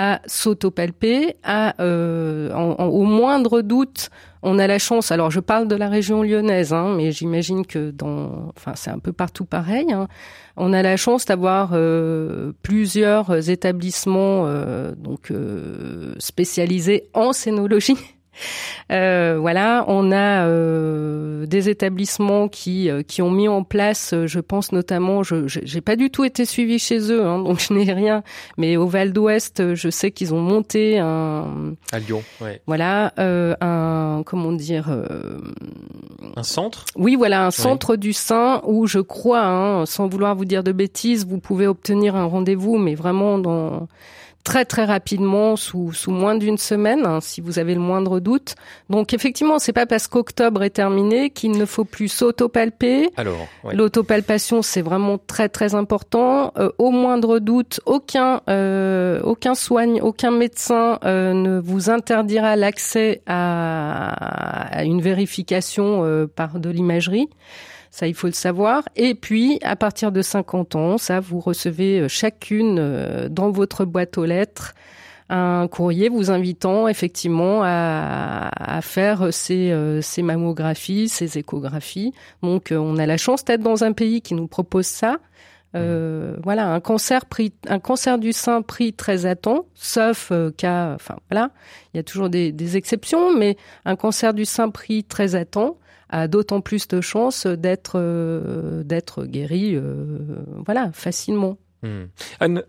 [0.00, 4.10] à s'autopalper, à au moindre doute
[4.42, 7.90] on a la chance, alors je parle de la région lyonnaise, hein, mais j'imagine que
[7.90, 9.92] dans, enfin c'est un peu partout pareil.
[9.92, 10.08] Hein.
[10.56, 17.96] On a la chance d'avoir euh, plusieurs établissements euh, donc euh, spécialisés en scénologie
[18.90, 24.26] Euh, voilà, on a euh, des établissements qui euh, qui ont mis en place, euh,
[24.26, 27.72] je pense notamment, je j'ai pas du tout été suivi chez eux, hein, donc je
[27.74, 28.22] n'ai rien.
[28.56, 32.60] Mais au Val d'Ouest, je sais qu'ils ont monté un à Lyon, ouais.
[32.66, 34.88] Voilà, un comment dire
[36.36, 36.84] un centre?
[36.96, 40.72] Oui, voilà, un centre du sein où je crois, hein, sans vouloir vous dire de
[40.72, 43.88] bêtises, vous pouvez obtenir un rendez-vous, mais vraiment dans
[44.44, 48.54] très très rapidement, sous, sous moins d'une semaine, hein, si vous avez le moindre doute.
[48.88, 53.10] Donc effectivement, c'est pas parce qu'octobre est terminé qu'il ne faut plus s'autopalper.
[53.16, 53.74] Alors, ouais.
[53.74, 56.52] l'autopalpation, c'est vraiment très très important.
[56.56, 63.20] Euh, au moindre doute, aucun euh, aucun soigne, aucun médecin euh, ne vous interdira l'accès
[63.26, 67.28] à, à, une vérification euh, par de l'imagerie.
[67.90, 68.82] Ça, il faut le savoir.
[68.96, 73.84] Et puis, à partir de 50 ans, ça, vous recevez euh, chacune euh, dans votre
[73.84, 74.74] boîte aux lettres
[75.30, 82.14] un courrier vous invitant effectivement à, à faire ces, euh, ces, mammographies, ces échographies.
[82.42, 85.18] Donc, on a la chance d'être dans un pays qui nous propose ça.
[85.74, 90.94] Euh, voilà, un cancer pris, un cancer du sein pris très à temps, sauf cas,
[90.94, 91.50] enfin voilà,
[91.92, 95.44] il y a toujours des, des, exceptions, mais un cancer du sein pris très à
[95.44, 95.76] temps,
[96.08, 100.18] a d'autant plus de chances d'être euh, d'être guéri, euh,
[100.64, 101.58] voilà, facilement.
[102.40, 102.62] Anne...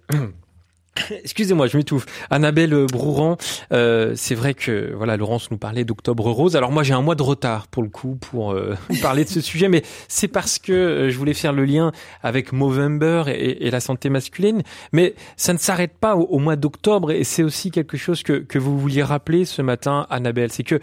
[1.23, 2.06] Excusez-moi, je m'étouffe.
[2.30, 3.38] Annabelle Brouran,
[3.71, 6.56] euh, c'est vrai que voilà, Laurence nous parlait d'Octobre Rose.
[6.56, 9.41] Alors moi, j'ai un mois de retard pour le coup pour euh, parler de ce
[9.41, 11.91] sujet, mais c'est parce que euh, je voulais faire le lien
[12.23, 14.63] avec Movember et, la santé masculine.
[14.91, 18.34] Mais ça ne s'arrête pas au, au mois d'octobre, et c'est aussi quelque chose que,
[18.34, 20.52] que vous vouliez rappeler ce matin, Annabelle.
[20.52, 20.80] C'est que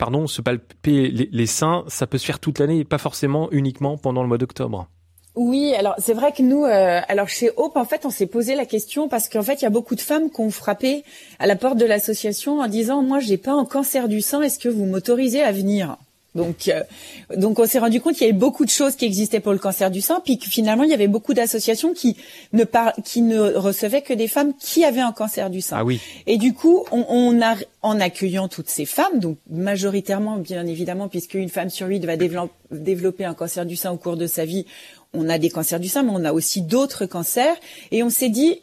[0.00, 3.98] pardon, se palper les, seins, ça peut se faire toute l'année et pas forcément uniquement
[3.98, 4.88] pendant le mois d'octobre.
[5.36, 8.56] Oui, alors c'est vrai que nous, euh, alors chez Hope, en fait, on s'est posé
[8.56, 11.04] la question parce qu'en fait, il y a beaucoup de femmes qui ont frappé
[11.38, 14.58] à la porte de l'association en disant, moi, j'ai pas un cancer du sein, est-ce
[14.58, 15.98] que vous m'autorisez à venir?
[16.34, 16.82] Donc, euh,
[17.36, 19.58] donc on s'est rendu compte qu'il y avait beaucoup de choses qui existaient pour le
[19.58, 22.16] cancer du sein, puis que finalement il y avait beaucoup d'associations qui
[22.52, 22.92] ne par...
[23.04, 25.78] qui ne recevaient que des femmes qui avaient un cancer du sein.
[25.78, 26.00] Ah oui.
[26.26, 31.08] Et du coup, on, on a en accueillant toutes ces femmes, donc majoritairement bien évidemment,
[31.08, 34.44] puisque une femme sur huit va développer un cancer du sein au cours de sa
[34.44, 34.66] vie,
[35.12, 37.56] on a des cancers du sein, mais on a aussi d'autres cancers.
[37.90, 38.62] Et on s'est dit,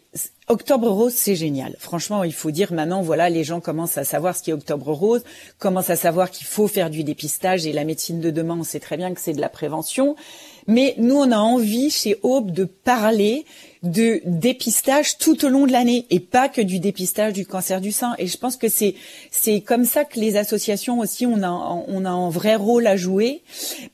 [0.50, 1.76] Octobre Rose, c'est génial.
[1.78, 5.24] Franchement, il faut dire maintenant, voilà, les gens commencent à savoir ce qu'est Octobre Rose,
[5.60, 8.80] commencent à savoir qu'il faut faire du dépistage et la médecine de demain, on sait
[8.80, 10.16] très bien que c'est de la prévention.
[10.66, 13.46] Mais nous, on a envie chez Aube de parler
[13.84, 17.92] de dépistage tout au long de l'année et pas que du dépistage du cancer du
[17.92, 18.16] sein.
[18.18, 18.96] Et je pense que c'est
[19.32, 21.50] c'est comme ça que les associations aussi on a
[21.88, 23.42] on a un vrai rôle à jouer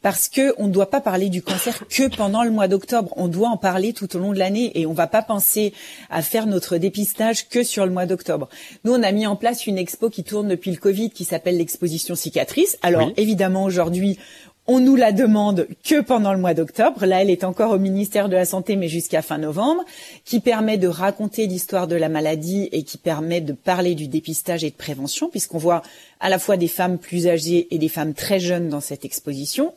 [0.01, 3.13] parce que on ne doit pas parler du cancer que pendant le mois d'octobre.
[3.17, 5.73] On doit en parler tout au long de l'année et on va pas penser
[6.09, 8.49] à faire notre dépistage que sur le mois d'octobre.
[8.83, 11.57] Nous, on a mis en place une expo qui tourne depuis le Covid qui s'appelle
[11.57, 12.77] l'exposition cicatrice.
[12.81, 13.13] Alors Oui.
[13.17, 14.17] évidemment aujourd'hui
[14.65, 17.05] on nous la demande que pendant le mois d'octobre.
[17.05, 19.83] Là, elle est encore au ministère de la Santé, mais jusqu'à fin novembre,
[20.23, 24.63] qui permet de raconter l'histoire de la maladie et qui permet de parler du dépistage
[24.63, 25.81] et de prévention, puisqu'on voit
[26.21, 29.73] à la fois des femmes plus âgées et des femmes très jeunes dans cette exposition.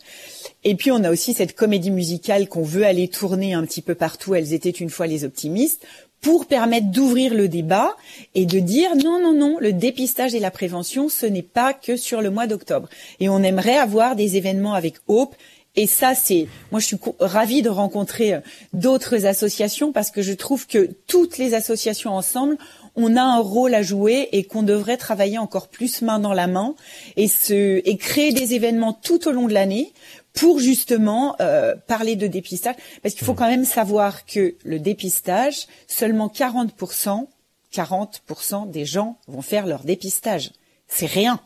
[0.63, 3.97] Et puis, on a aussi cette comédie musicale qu'on veut aller tourner un petit peu
[3.97, 4.37] partout.
[4.37, 5.85] Elles étaient une fois les optimistes
[6.27, 7.95] pour permettre d'ouvrir le débat
[8.35, 11.97] et de dire non, non, non, le dépistage et la prévention, ce n'est pas que
[11.97, 12.89] sur le mois d'octobre.
[13.21, 15.37] Et on aimerait avoir des événements avec Hope.
[15.77, 18.41] Et ça, c'est, moi, je suis ravie de rencontrer euh,
[18.73, 22.57] d'autres associations parce que je trouve que toutes les associations ensemble,
[22.97, 26.49] on a un rôle à jouer et qu'on devrait travailler encore plus main dans la
[26.49, 26.75] main
[27.17, 29.93] et se, et créer des événements tout au long de l'année
[30.37, 35.67] pour justement euh, parler de dépistage, parce qu'il faut quand même savoir que le dépistage,
[35.89, 37.27] seulement 40%,
[37.73, 40.53] 40% des gens vont faire leur dépistage.
[40.89, 41.41] C'est rien.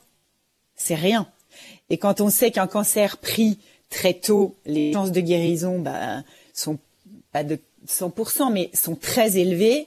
[0.74, 1.28] C'est rien.
[1.88, 3.58] Et quand on sait qu'un cancer pris
[3.90, 6.22] très tôt, les chances de guérison bah,
[6.52, 6.78] sont
[7.32, 9.86] pas de 100%, mais sont très élevées,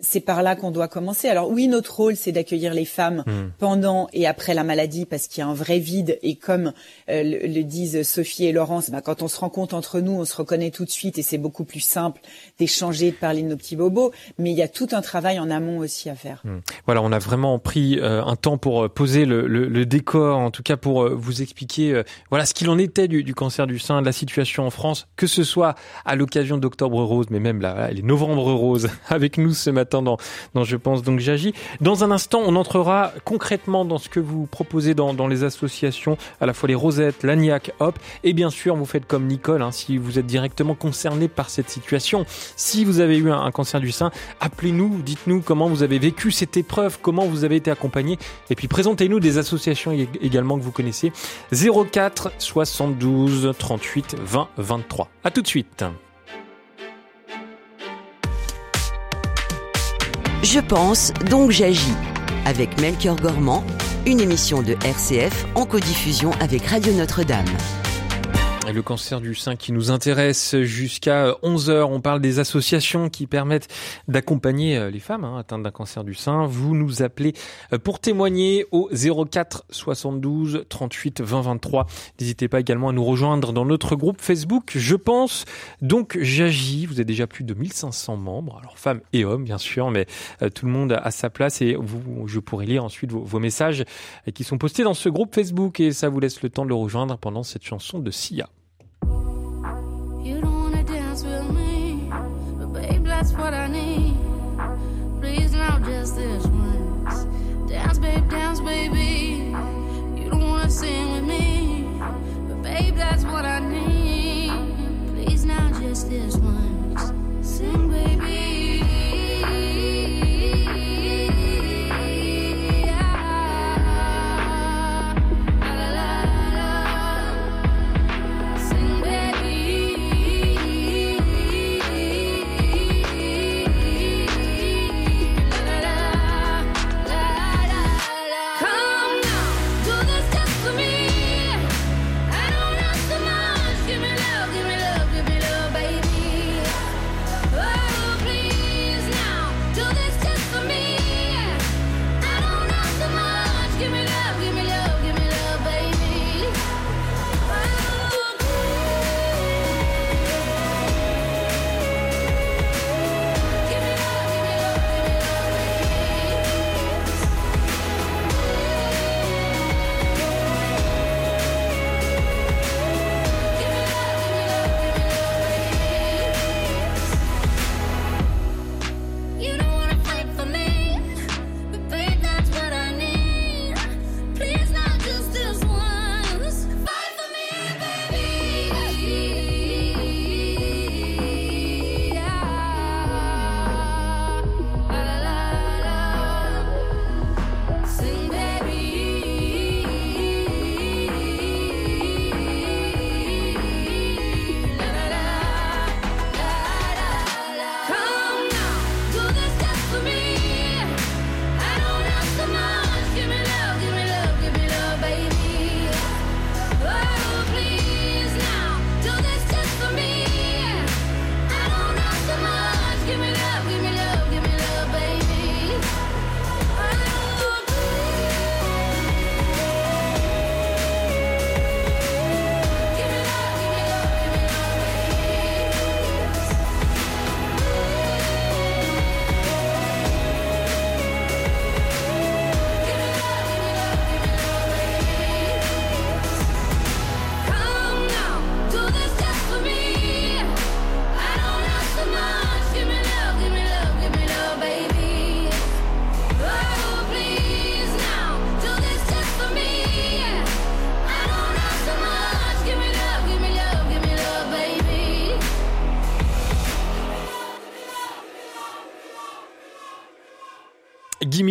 [0.00, 1.28] c'est par là qu'on doit commencer.
[1.28, 3.30] Alors oui, notre rôle, c'est d'accueillir les femmes Mmh.
[3.58, 6.18] pendant et après la maladie, parce qu'il y a un vrai vide.
[6.22, 6.72] Et comme
[7.08, 10.24] euh, le, le disent Sophie et Laurence, bah, quand on se rencontre entre nous, on
[10.24, 12.20] se reconnaît tout de suite et c'est beaucoup plus simple
[12.58, 14.12] d'échanger, de parler de nos petits bobos.
[14.38, 16.42] Mais il y a tout un travail en amont aussi à faire.
[16.44, 16.58] Mmh.
[16.86, 20.38] Voilà, on a vraiment pris euh, un temps pour euh, poser le, le, le décor,
[20.38, 23.66] en tout cas pour euh, vous expliquer voilà ce qu'il en était du, du cancer
[23.66, 27.40] du sein, de la situation en France, que ce soit à l'occasion d'Octobre Rose, mais
[27.40, 29.85] même là, voilà, les Novembre Rose avec nous ce matin.
[29.90, 30.18] Dans,
[30.64, 31.54] Je pense donc j'agis.
[31.80, 36.16] Dans un instant, on entrera concrètement dans ce que vous proposez dans, dans les associations,
[36.40, 39.70] à la fois les Rosettes, l'ANIAC, Hop, et bien sûr, vous faites comme Nicole, hein,
[39.70, 42.24] si vous êtes directement concerné par cette situation.
[42.56, 46.30] Si vous avez eu un, un cancer du sein, appelez-nous, dites-nous comment vous avez vécu
[46.30, 48.18] cette épreuve, comment vous avez été accompagné,
[48.50, 51.12] et puis présentez-nous des associations également que vous connaissez.
[51.52, 55.08] 04 72 38 20 23.
[55.24, 55.84] À tout de suite.
[60.48, 61.96] Je pense, donc j'agis.
[62.44, 63.64] Avec Melchior Gormand,
[64.06, 67.46] une émission de RCF en codiffusion avec Radio Notre-Dame.
[68.72, 71.84] Le cancer du sein qui nous intéresse jusqu'à 11h.
[71.84, 73.68] On parle des associations qui permettent
[74.08, 76.46] d'accompagner euh, les femmes hein, atteintes d'un cancer du sein.
[76.46, 77.32] Vous nous appelez
[77.72, 81.86] euh, pour témoigner au 04 72 38 20 23.
[82.20, 84.72] N'hésitez pas également à nous rejoindre dans notre groupe Facebook.
[84.74, 85.44] Je pense
[85.80, 86.86] donc j'agis.
[86.86, 88.58] Vous êtes déjà plus de 1500 membres.
[88.60, 90.06] Alors femmes et hommes bien sûr, mais
[90.42, 93.38] euh, tout le monde a sa place et vous, je pourrai lire ensuite vos, vos
[93.38, 93.84] messages
[94.34, 96.74] qui sont postés dans ce groupe Facebook et ça vous laisse le temps de le
[96.74, 98.48] rejoindre pendant cette chanson de Sia.
[113.10, 113.55] That's what I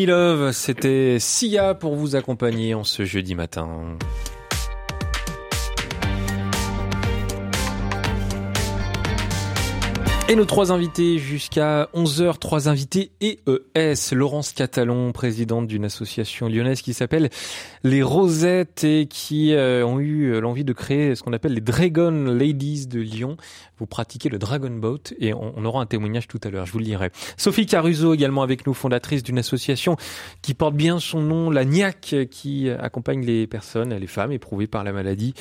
[0.06, 3.98] Love, c'était Sia pour vous accompagner en ce jeudi matin.
[10.28, 14.16] Et nos trois invités jusqu'à 11h, trois invités EES.
[14.16, 17.30] Laurence Catalon, présidente d'une association lyonnaise qui s'appelle
[17.84, 22.10] Les Rosettes et qui euh, ont eu l'envie de créer ce qu'on appelle les Dragon
[22.10, 23.38] Ladies de Lyon.
[23.78, 26.80] Vous pratiquez le Dragon Boat et on, aura un témoignage tout à l'heure, je vous
[26.80, 27.12] le dirai.
[27.38, 29.96] Sophie Caruso également avec nous, fondatrice d'une association
[30.42, 34.84] qui porte bien son nom, la NIAC, qui accompagne les personnes, les femmes éprouvées par
[34.84, 35.36] la maladie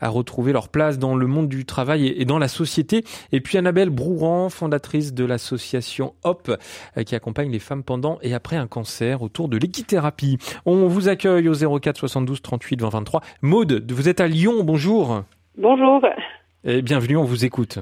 [0.00, 3.04] à retrouver leur place dans le monde du travail et dans la société.
[3.32, 6.50] Et puis Annabelle Brouran, fondatrice de l'association HOP,
[6.96, 10.38] euh, qui accompagne les femmes pendant et après un cancer autour de l'équithérapie.
[10.66, 13.20] On vous accueille au 04 72 38 20 23.
[13.42, 15.22] Maude, vous êtes à Lyon, bonjour.
[15.56, 16.00] Bonjour.
[16.64, 17.78] Et bienvenue, on vous écoute.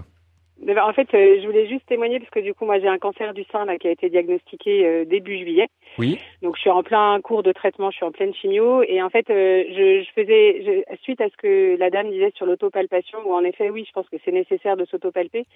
[0.66, 3.32] En fait, euh, je voulais juste témoigner parce que du coup, moi, j'ai un cancer
[3.32, 5.68] du sein là, qui a été diagnostiqué euh, début juillet.
[5.98, 6.18] Oui.
[6.42, 8.82] Donc, je suis en plein cours de traitement, je suis en pleine chimio.
[8.82, 12.32] Et en fait, euh, je, je, faisais, je, suite à ce que la dame disait
[12.34, 15.46] sur l'autopalpation, où en effet, oui, je pense que c'est nécessaire de s'autopalper.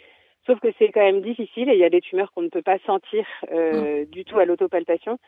[0.47, 2.63] Sauf que c'est quand même difficile et il y a des tumeurs qu'on ne peut
[2.63, 4.05] pas sentir mmh.
[4.11, 5.19] du tout à l'autopalpation.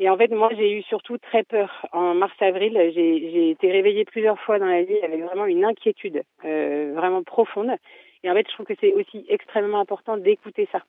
[0.00, 1.86] Et en fait, moi, j'ai eu surtout très peur.
[1.92, 6.94] En mars-avril, j'ai été réveillée plusieurs fois dans la vie avec vraiment une inquiétude euh,
[6.96, 7.72] vraiment profonde.
[8.24, 10.82] Et en fait, je trouve que c'est aussi extrêmement important d'écouter ça.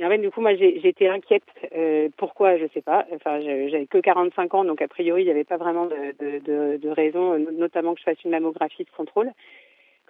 [0.00, 1.44] Et en fait, du coup, moi, j'étais inquiète.
[1.76, 3.06] Euh, pourquoi Je sais pas.
[3.14, 6.38] Enfin, j'avais que 45 ans, donc a priori, il n'y avait pas vraiment de, de,
[6.40, 9.30] de, de raison, notamment que je fasse une mammographie de contrôle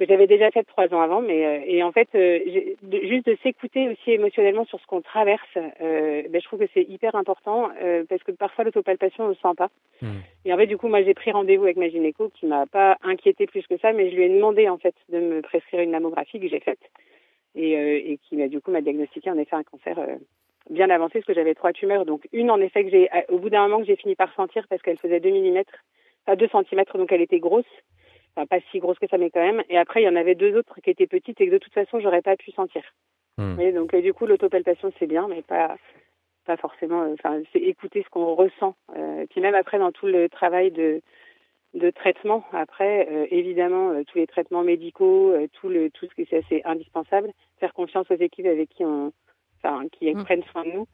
[0.01, 2.39] que j'avais déjà fait trois ans avant, mais euh, et en fait euh,
[3.03, 6.89] juste de s'écouter aussi émotionnellement sur ce qu'on traverse, euh, ben, je trouve que c'est
[6.89, 7.69] hyper important
[8.09, 9.69] parce que parfois l'autopalpation on le sent pas.
[10.01, 10.21] Hmm.
[10.47, 12.97] Et en fait du coup moi j'ai pris rendez-vous avec ma gynéco qui m'a pas
[13.03, 15.91] inquiété plus que ça, mais je lui ai demandé en fait de me prescrire une
[15.91, 16.81] mammographie que j'ai faite
[17.55, 17.73] et,
[18.13, 19.99] et qui m'a du coup m'a diagnostiqué en effet un cancer
[20.71, 23.51] bien avancé parce que j'avais trois tumeurs, donc une en effet que j'ai au bout
[23.51, 25.63] d'un moment que j'ai fini par sentir parce qu'elle faisait 2 mm,
[26.27, 27.67] enfin 2 cm donc elle était grosse
[28.35, 29.63] enfin pas si grosse que ça, mais quand même.
[29.69, 31.73] Et après, il y en avait deux autres qui étaient petites et que de toute
[31.73, 32.83] façon, j'aurais pas pu sentir.
[33.39, 33.57] Hmm.
[33.73, 35.77] donc du coup, l'autopalpation, c'est bien, mais pas
[36.47, 37.03] pas forcément.
[37.03, 38.75] Euh, enfin, c'est écouter ce qu'on ressent.
[38.97, 41.01] Euh, puis même après, dans tout le travail de
[41.75, 46.39] de traitement, après, euh, évidemment, tous les traitements médicaux, tout le tout ce qui c'est
[46.39, 49.13] assez indispensable, faire confiance aux équipes avec qui on,
[49.63, 50.25] enfin, qui hmm.
[50.25, 50.87] prennent soin de nous.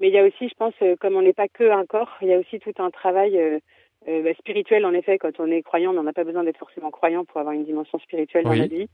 [0.00, 2.28] Mais il y a aussi, je pense, comme on n'est pas que un corps, il
[2.28, 3.60] y a aussi tout un travail
[4.08, 6.58] euh, bah, spirituel, en effet, quand on est croyant, mais on n'a pas besoin d'être
[6.58, 8.88] forcément croyant pour avoir une dimension spirituelle dans la vie.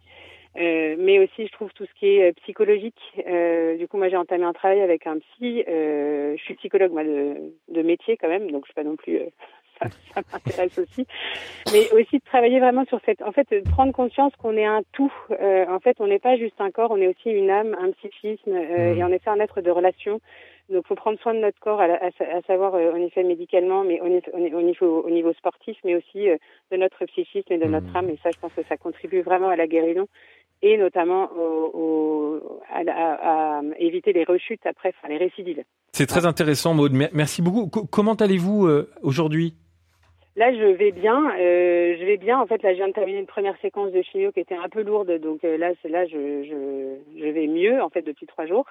[0.58, 3.00] Euh, mais aussi, je trouve tout ce qui est euh, psychologique.
[3.26, 5.64] Euh, du coup, moi, j'ai entamé un travail avec un psy.
[5.68, 8.96] Euh, je suis psychologue, moi, de, de, métier quand même, donc je suis pas non
[8.96, 9.16] plus.
[9.16, 9.26] Euh,
[9.80, 11.06] ça, ça m'intéresse aussi.
[11.72, 13.22] Mais aussi de travailler vraiment sur cette.
[13.22, 15.12] En fait, de prendre conscience qu'on est un tout.
[15.30, 18.50] en fait, on n'est pas juste un corps, on est aussi une âme, un psychisme,
[18.50, 18.98] mmh.
[18.98, 20.20] et on est un être de relation.
[20.71, 24.01] Donc, faut prendre soin de notre corps, à, à, savoir euh, en effet médicalement, mais
[24.01, 26.37] au, au, niveau, au niveau sportif, mais aussi euh,
[26.71, 27.97] de notre psychisme et de notre mmh.
[27.97, 28.11] âme.
[28.11, 30.07] Et ça, je pense que ça contribue vraiment à la guérison
[30.62, 35.62] et notamment au, à, à, éviter les rechutes après, enfin les récidives.
[35.93, 36.93] C'est très intéressant, Maud.
[37.12, 37.68] Merci beaucoup.
[37.68, 39.55] comment allez-vous euh, aujourd'hui?
[40.37, 41.31] Là, je vais bien.
[41.39, 42.39] Euh, je vais bien.
[42.39, 44.68] En fait, là, je viens de terminer une première séquence de chimio qui était un
[44.68, 48.66] peu lourde, donc là, là, je, je, je vais mieux en fait depuis trois jours.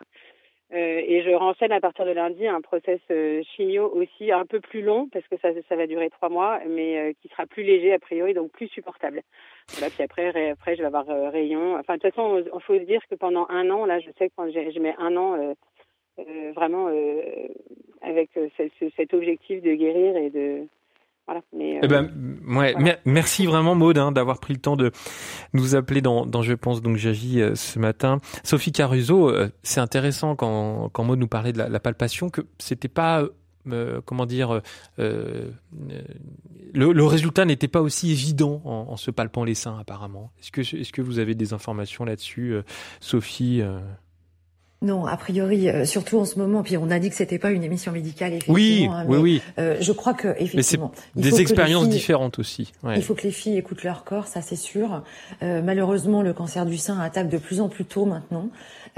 [0.71, 4.59] Euh, et je renchaîne à partir de lundi un process euh, chimio aussi un peu
[4.59, 7.63] plus long parce que ça, ça va durer trois mois, mais euh, qui sera plus
[7.63, 9.23] léger a priori, donc plus supportable.
[9.69, 11.75] Voilà, puis après, après je vais avoir rayon.
[11.75, 14.33] Enfin, de toute façon, il faut dire que pendant un an, là, je sais que
[14.35, 15.55] quand je mets un an
[16.53, 16.87] vraiment
[18.01, 18.29] avec
[18.95, 20.67] cet objectif de guérir et de
[21.81, 22.11] eh ben,
[22.49, 22.75] euh, ouais,
[23.05, 24.91] merci vraiment Maud hein, d'avoir pris le temps de
[25.53, 28.19] nous appeler dans, dans Je pense donc j'agis euh, ce matin.
[28.43, 32.87] Sophie Caruso, euh, c'est intéressant quand, quand Maud nous parlait de la, palpation que c'était
[32.87, 33.23] pas
[34.05, 34.61] comment dire
[34.97, 35.53] le,
[36.73, 40.31] le, résultat n'était pas aussi évident en, en, se palpant les seins apparemment.
[40.39, 42.55] Est-ce que est-ce que vous avez des informations là-dessus,
[42.99, 43.61] Sophie
[44.81, 46.63] non, a priori, euh, surtout en ce moment.
[46.63, 48.55] Puis on a dit que c'était pas une émission médicale, effectivement.
[48.55, 49.41] Oui, hein, oui, oui.
[49.57, 52.71] Euh, je crois que effectivement, mais des expériences différentes aussi.
[52.83, 52.93] Ouais.
[52.95, 55.03] Il faut que les filles écoutent leur corps, ça c'est sûr.
[55.43, 58.47] Euh, malheureusement, le cancer du sein attaque de plus en plus tôt maintenant.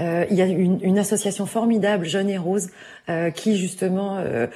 [0.00, 2.70] Euh, il y a une, une, association formidable, Jeune et Rose,
[3.08, 4.46] euh, qui justement euh,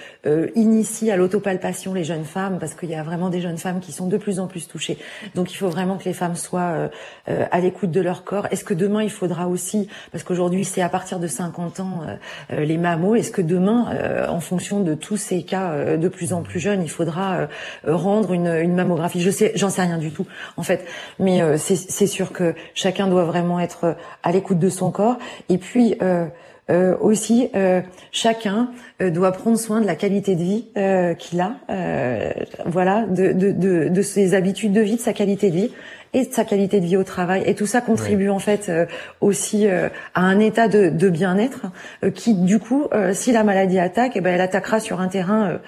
[0.55, 3.93] initie à l'autopalpation les jeunes femmes, parce qu'il y a vraiment des jeunes femmes qui
[3.93, 4.99] sont de plus en plus touchées.
[5.35, 6.89] Donc il faut vraiment que les femmes soient
[7.27, 8.47] à l'écoute de leur corps.
[8.51, 12.01] Est-ce que demain il faudra aussi, parce qu'aujourd'hui c'est à partir de 50 ans
[12.51, 16.61] les mammos, est-ce que demain, en fonction de tous ces cas de plus en plus
[16.61, 17.49] jeunes, il faudra
[17.85, 19.21] rendre une, une, mammographie?
[19.21, 20.27] Je sais, j'en sais rien du tout
[20.57, 20.87] en fait,
[21.19, 25.19] mais c'est sûr que chacun doit vraiment être à l'écoute de son corps
[25.49, 26.27] et puis euh,
[26.69, 27.81] euh, aussi, euh,
[28.11, 28.71] chacun
[29.01, 30.65] doit prendre soin de la qualité de vie
[31.19, 31.57] qu'il a,
[32.67, 35.71] voilà, de, de, de, de, ses habitudes de vie, de sa qualité de vie
[36.17, 37.43] et de sa qualité de vie au travail.
[37.45, 38.87] Et tout ça contribue en fait euh,
[39.21, 41.67] aussi euh, à un état de, de bien-être
[42.03, 45.59] euh, qui, du coup, si la maladie attaque, eh ben, elle attaquera sur un terrain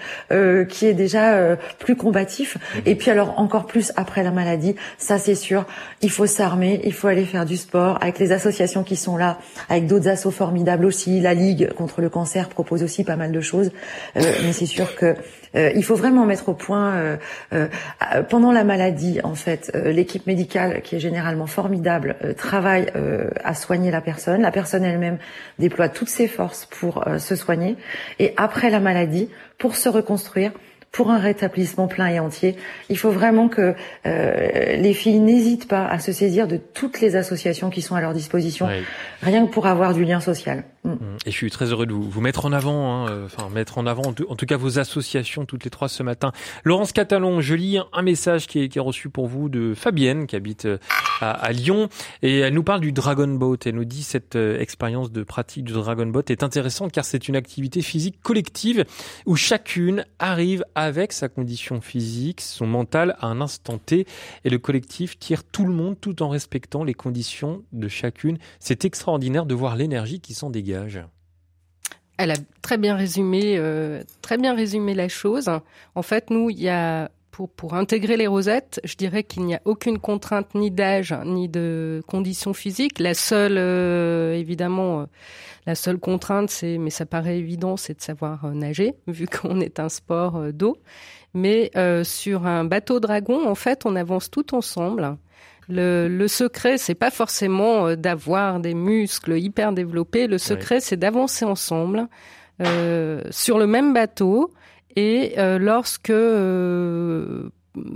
[0.68, 2.56] qui est déjà plus combatif.
[2.86, 5.66] Et puis alors encore plus après la maladie, ça c'est sûr.
[6.00, 9.38] Il faut s'armer, il faut aller faire du sport avec les associations qui sont là,
[9.68, 11.20] avec d'autres assos formidables aussi.
[11.20, 13.70] La Ligue contre le cancer propose aussi pas mal de choses.
[14.14, 15.14] mais c'est sûr que
[15.54, 17.16] euh, il faut vraiment mettre au point euh,
[17.52, 17.68] euh,
[18.28, 22.86] pendant la maladie en fait l'équipe médicale qui est généralement formidable travaille
[23.42, 25.18] à soigner la personne la personne elle-même
[25.58, 27.76] déploie toutes ses forces pour se soigner
[28.18, 30.52] et après la maladie pour se reconstruire
[30.92, 32.56] pour un rétablissement plein et entier.
[32.88, 33.74] Il faut vraiment que
[34.06, 38.00] euh, les filles n'hésitent pas à se saisir de toutes les associations qui sont à
[38.00, 38.68] leur disposition,
[39.22, 40.64] rien que pour avoir du lien social.
[40.88, 40.92] Mm.
[40.92, 41.16] Mm.
[41.26, 43.78] Et je suis très heureux de vous, vous mettre en avant, hein, euh, enfin mettre
[43.78, 46.32] en avant en tout, cas vos associations toutes les trois ce matin.
[46.64, 50.26] Laurence Catalon, je lis un message qui est, qui est reçu pour vous de Fabienne
[50.26, 50.78] qui habite euh,
[51.20, 51.88] à, à, Lyon
[52.22, 53.58] et elle nous parle du Dragon Boat.
[53.66, 57.36] Elle nous dit cette expérience de pratique du Dragon Boat est intéressante car c'est une
[57.36, 58.84] activité physique collective
[59.26, 64.06] où chacune arrive avec sa condition physique, son mental à un instant T
[64.44, 68.38] et le collectif tire tout le monde tout en respectant les conditions de chacune.
[68.60, 70.77] C'est extraordinaire de voir l'énergie qui s'en dégage.
[72.18, 75.48] Elle a très bien résumé, euh, très bien résumé la chose.
[75.94, 79.54] En fait, nous, il y a pour, pour intégrer les rosettes, je dirais qu'il n'y
[79.54, 82.98] a aucune contrainte ni d'âge ni de conditions physiques.
[82.98, 85.04] La seule, euh, évidemment, euh,
[85.66, 89.78] la seule contrainte, c'est, mais ça paraît évident, c'est de savoir nager, vu qu'on est
[89.78, 90.76] un sport d'eau.
[91.34, 91.70] Mais
[92.04, 95.16] sur un bateau dragon, en fait, on avance tout ensemble.
[95.68, 100.26] Le, le secret, c'est pas forcément d'avoir des muscles hyper développés.
[100.26, 102.08] Le secret, c'est d'avancer ensemble
[102.60, 104.52] euh, sur le même bateau
[104.96, 107.50] et euh, lorsque euh,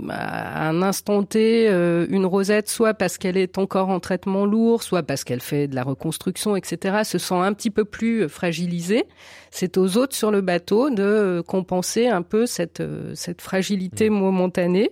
[0.09, 4.83] à un instant T, euh, une rosette, soit parce qu'elle est encore en traitement lourd,
[4.83, 9.05] soit parce qu'elle fait de la reconstruction, etc., se sent un petit peu plus fragilisée,
[9.51, 14.13] c'est aux autres sur le bateau de compenser un peu cette, cette fragilité mmh.
[14.13, 14.91] momentanée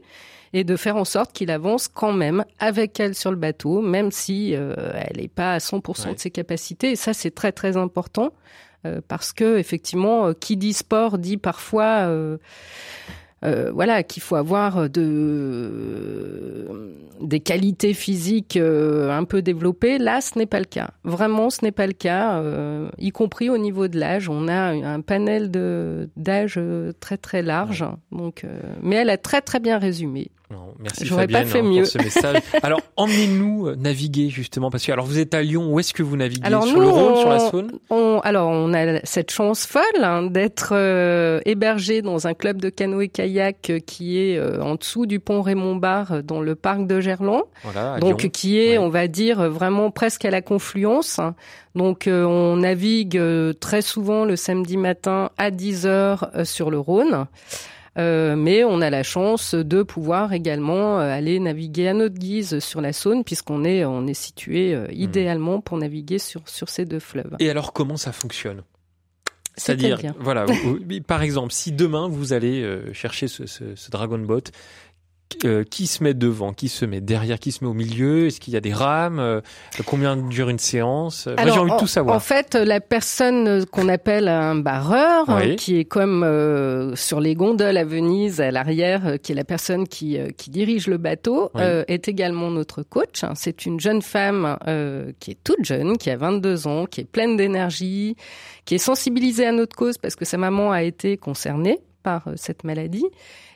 [0.54, 4.12] et de faire en sorte qu'il avance quand même avec elle sur le bateau, même
[4.12, 6.92] si elle n'est pas à 100% de ses capacités.
[6.92, 8.34] Et ça, c'est très très important.
[8.86, 12.10] Euh, parce que effectivement, euh, qui dit sport dit parfois
[13.44, 16.68] euh, voilà qu'il faut avoir de
[17.22, 20.00] des qualités physiques un peu développées.
[20.00, 20.90] Là, ce n'est pas le cas.
[21.04, 22.44] Vraiment, ce n'est pas le cas,
[22.98, 24.28] y compris au niveau de l'âge.
[24.28, 26.60] On a un panel d'âge
[27.00, 27.86] très très large.
[28.12, 28.44] Donc,
[28.82, 30.32] mais elle a très très bien résumé.
[30.52, 31.84] Non, merci J'aurais pas fait hein, mieux.
[31.84, 32.42] pour ce message.
[32.64, 36.04] Alors emmenez-nous euh, naviguer justement parce que alors vous êtes à Lyon, où est-ce que
[36.04, 36.46] vous naviguez?
[36.46, 37.72] Alors, sur le Rhône, sur la Saône?
[37.90, 42.70] on, Alors on a cette chance folle hein, d'être euh, hébergé dans un club de
[42.70, 47.44] canoë-kayak euh, qui est en dessous du pont Raymond Barre dans le parc de Gerland.
[47.64, 51.22] Voilà, Donc qui est, on va dire, vraiment presque à la confluence.
[51.76, 53.22] Donc on navigue
[53.60, 57.28] très souvent le samedi matin à 10 heures sur le Rhône.
[57.98, 62.60] Euh, mais on a la chance de pouvoir également euh, aller naviguer à notre guise
[62.60, 64.94] sur la Saône, puisqu'on est, on est situé euh, hmm.
[64.94, 67.36] idéalement pour naviguer sur, sur ces deux fleuves.
[67.40, 68.64] Et alors, comment ça fonctionne?
[69.58, 70.46] C'est-à-dire, voilà,
[71.06, 74.44] par exemple, si demain vous allez chercher ce, ce, ce Dragon Boat,
[75.46, 78.28] euh, qui se met devant, qui se met derrière, qui se met au milieu?
[78.28, 79.20] Est-ce qu'il y a des rames?
[79.20, 79.42] Euh,
[79.86, 81.28] Combien dure une séance?
[81.28, 82.16] Moi, j'ai envie de tout savoir.
[82.16, 85.26] En fait, la personne qu'on appelle un barreur,
[85.58, 89.88] qui est comme euh, sur les gondoles à Venise, à l'arrière, qui est la personne
[89.88, 93.24] qui, qui dirige le bateau, est également notre coach.
[93.36, 94.58] C'est une jeune femme
[95.20, 98.16] qui est toute jeune, qui a 22 ans, qui est pleine d'énergie,
[98.66, 102.64] qui est sensibilisée à notre cause parce que sa maman a été concernée par cette
[102.64, 103.06] maladie.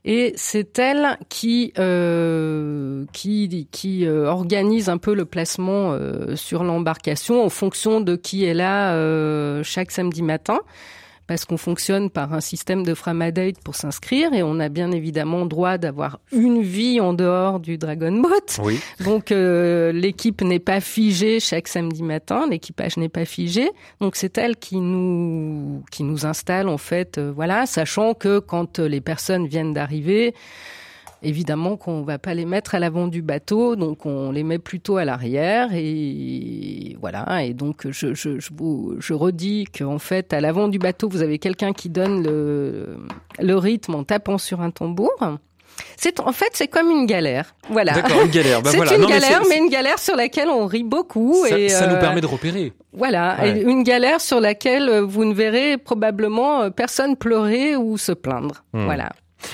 [0.04, 7.43] Et c'est elle qui euh, qui, euh, organise un peu le placement euh, sur l'embarcation
[7.43, 10.60] en fonction de qui est là euh, chaque samedi matin
[11.28, 15.45] parce qu'on fonctionne par un système de framadate pour s'inscrire et on a bien évidemment
[15.45, 18.61] droit d'avoir une vie en dehors du Dragon Boat.
[18.63, 18.80] Oui.
[19.03, 23.71] Donc euh, l'équipe n'est pas figée chaque samedi matin, l'équipage n'est pas figé.
[24.01, 28.80] Donc c'est elle qui nous qui nous installe en fait, euh, voilà, sachant que quand
[28.80, 30.34] les personnes viennent d'arriver,
[31.26, 34.97] Évidemment qu'on va pas les mettre à l'avant du bateau, donc on les met plutôt
[34.97, 37.43] à l'arrière et voilà.
[37.43, 41.23] Et donc je, je, je, vous, je redis qu'en fait à l'avant du bateau vous
[41.23, 42.97] avez quelqu'un qui donne le,
[43.39, 45.11] le rythme en tapant sur un tambour.
[45.97, 47.55] C'est en fait c'est comme une galère.
[47.69, 47.93] Voilà.
[47.93, 48.61] D'accord, une galère.
[48.61, 51.43] Bah c'est une galère, mais, une galère sur laquelle on rit beaucoup.
[51.49, 52.71] Ça, et ça nous euh, permet de repérer.
[52.93, 58.63] Voilà, une galère sur laquelle vous ne verrez probablement personne pleurer ou se plaindre.
[58.73, 58.86] Hmm.
[58.86, 59.09] Voilà.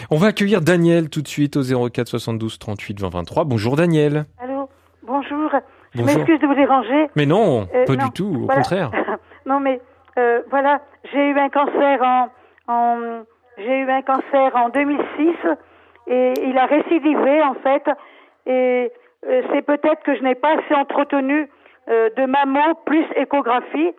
[0.09, 3.43] On va accueillir Daniel tout de suite au 04 72 38 20 23.
[3.45, 4.25] Bonjour Daniel.
[4.41, 4.69] Allô,
[5.03, 5.51] bonjour.
[5.93, 7.09] Je m'excuse de vous déranger.
[7.15, 8.91] Mais non, euh, pas du tout, au contraire.
[9.45, 9.81] non mais
[10.17, 10.81] euh, voilà,
[11.11, 12.29] j'ai eu un cancer en,
[12.67, 13.23] en
[13.57, 15.35] j'ai eu un cancer en 2006
[16.07, 17.83] et il a récidivé en fait
[18.45, 18.91] et
[19.27, 21.49] euh, c'est peut-être que je n'ai pas assez entretenu
[21.87, 23.91] de mammo plus échographie.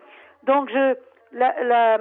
[0.47, 0.95] Donc je
[1.37, 1.97] la, la,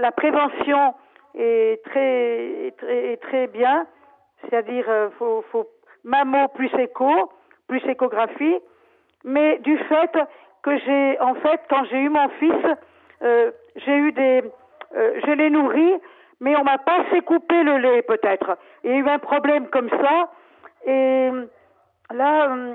[0.00, 0.94] la prévention
[1.34, 3.86] est très, très, très bien.
[4.42, 5.68] C'est-à-dire, euh, faut, faut
[6.04, 7.30] mammo plus écho,
[7.68, 8.58] plus échographie.
[9.24, 10.18] Mais du fait
[10.62, 12.66] que j'ai, en fait, quand j'ai eu mon fils,
[13.22, 14.42] euh, j'ai eu des,
[14.96, 15.92] euh, je l'ai nourri,
[16.40, 18.56] mais on m'a pas assez coupé le lait peut-être.
[18.84, 20.30] Il y a eu un problème comme ça
[20.86, 21.30] et
[22.14, 22.74] là euh,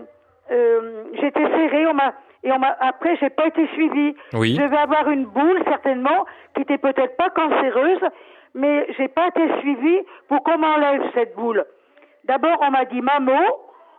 [0.52, 4.16] euh, j'étais serrée, on m'a et on m'a après j'ai pas été suivie.
[4.34, 4.56] Oui.
[4.56, 8.02] Je devais avoir une boule certainement qui était peut-être pas cancéreuse,
[8.56, 11.66] mais j'ai pas été suivie pour qu'on m'enlève cette boule.
[12.26, 13.40] D'abord on m'a dit mammo,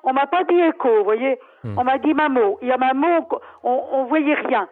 [0.05, 1.39] on m'a pas dit écho, vous voyez.
[1.77, 2.59] On m'a dit mammo.
[2.63, 3.29] Il y a mammo,
[3.63, 4.69] on, on voyait rien.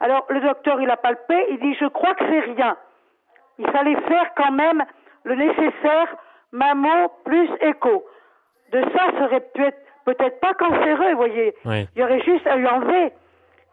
[0.00, 2.76] Alors le docteur il a palpé, il dit je crois que c'est rien.
[3.58, 4.82] Il fallait faire quand même
[5.24, 6.16] le nécessaire
[6.52, 8.04] mammo plus écho.
[8.72, 11.54] De ça, ça aurait pu être peut-être pas cancéreux, vous voyez.
[11.64, 11.88] Oui.
[11.94, 13.12] Il y aurait juste à lui enlever.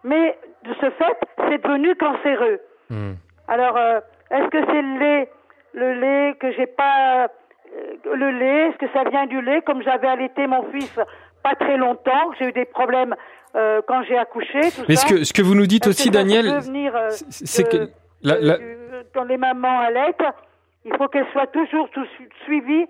[0.04, 1.18] Mais de ce fait,
[1.50, 2.60] c'est devenu cancéreux.
[2.90, 3.14] Hmm.
[3.48, 4.00] Alors, euh,
[4.32, 5.30] est-ce que c'est le lait,
[5.74, 7.28] le lait que j'ai pas,
[7.76, 9.62] euh, le lait, est-ce que ça vient du lait?
[9.62, 11.00] Comme j'avais allaité mon fils
[11.44, 13.16] pas très longtemps, que j'ai eu des problèmes
[13.56, 15.08] euh, quand j'ai accouché, tout Mais ça.
[15.08, 17.90] ce que, ce que vous nous dites aussi, Daniel, euh, c'est que
[18.22, 18.58] la-
[19.14, 20.24] quand les mamans allaitent,
[20.86, 22.88] il faut qu'elles soient toujours tout su- suivies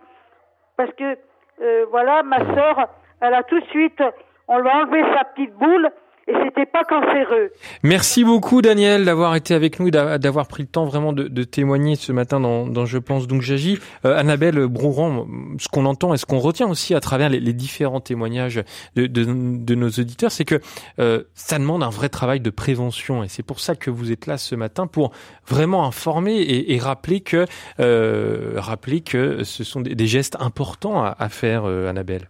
[0.77, 1.17] parce que
[1.61, 2.87] euh, voilà, ma sœur,
[3.21, 4.01] elle a tout de suite,
[4.47, 5.89] on lui a enlevé sa petite boule
[6.31, 7.51] et c'était pas cancéreux.
[7.83, 12.11] Merci beaucoup Daniel d'avoir été avec nous, d'avoir pris le temps vraiment de, témoigner ce
[12.11, 13.79] matin dans, Je pense donc j'agis.
[14.05, 15.27] Euh, Annabelle Brouran,
[15.59, 18.61] ce qu'on entend et ce qu'on retient aussi à travers les, différents témoignages
[18.95, 20.59] de, nos auditeurs, c'est que
[20.99, 24.25] euh, ça demande un vrai travail de prévention et c'est pour ça que vous êtes
[24.25, 25.11] là ce matin pour
[25.47, 27.45] vraiment informer et, rappeler que
[27.79, 32.29] euh, rappeler que ce sont des, des gestes importants à, à faire, euh, Annabelle.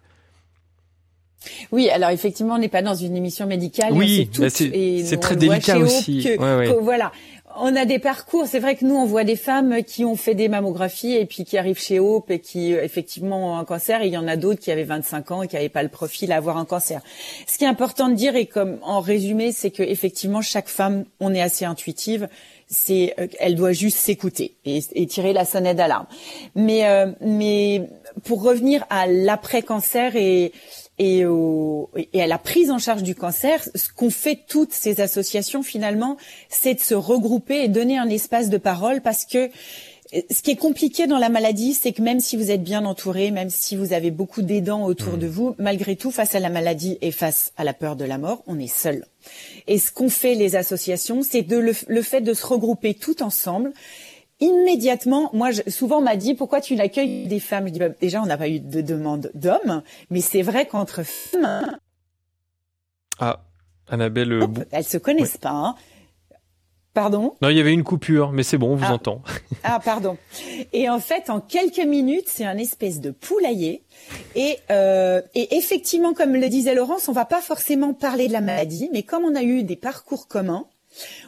[1.72, 3.94] Oui, alors effectivement, on n'est pas dans une émission médicale.
[3.94, 6.24] Oui, bah c'est- très délicat aussi.
[6.24, 6.74] que- Ouais, ouais.
[6.76, 7.12] que voilà.
[7.58, 8.46] On a des parcours.
[8.48, 11.44] C'est vrai que nous, on voit des femmes qui ont fait des mammographies et puis
[11.44, 14.02] qui arrivent chez Hope et qui euh, effectivement ont un cancer.
[14.02, 15.89] Et il y en a d'autres qui avaient 25 ans et qui n'avaient pas le
[15.89, 17.02] profil à avoir un cancer.
[17.48, 21.04] Ce qui est important de dire et comme en résumé, c'est que effectivement, chaque femme,
[21.20, 22.30] on est assez intuitive.
[22.74, 26.06] C'est, euh, elle doit juste s'écouter et, et tirer la sonnette d'alarme.
[26.56, 27.82] Mais, euh, mais
[28.24, 30.54] pour revenir à l'après-cancer et
[31.02, 35.02] et, au, et à la prise en charge du cancer, ce qu'ont fait toutes ces
[35.02, 36.16] associations finalement,
[36.47, 39.49] c'est de se regrouper et donner un espace de parole parce que
[40.14, 42.86] euh, ce qui est compliqué dans la maladie, c'est que même si vous êtes bien
[42.86, 46.49] entouré, même si vous avez beaucoup d'aidants autour de vous, malgré tout, face à la
[46.49, 49.08] maladie et face à la peur de la mort, on est seul.
[49.66, 53.24] Et ce qu'ont fait les associations, c'est de le, le fait de se regrouper tout
[53.24, 53.74] ensemble
[54.42, 57.68] immédiatement, moi, je, souvent on m'a dit pourquoi tu n'accueilles des femmes?
[57.68, 61.04] Je dis bah, déjà on n'a pas eu de demande d'hommes, mais c'est vrai qu'entre
[61.04, 61.78] femmes,
[63.20, 63.39] Ah,
[63.88, 65.52] Annabelle euh, Bou- elles se connaissent pas.
[65.52, 65.76] hein.
[66.94, 67.36] Pardon?
[67.42, 68.94] Non, il y avait une coupure, mais c'est bon, on vous Ah.
[68.96, 69.22] entend.
[69.64, 70.18] Ah pardon.
[70.74, 73.84] Et en fait, en quelques minutes, c'est un espèce de poulailler.
[74.36, 78.42] Et, euh, et effectivement, comme le disait Laurence, on va pas forcément parler de la
[78.42, 80.66] maladie, mais comme on a eu des parcours communs,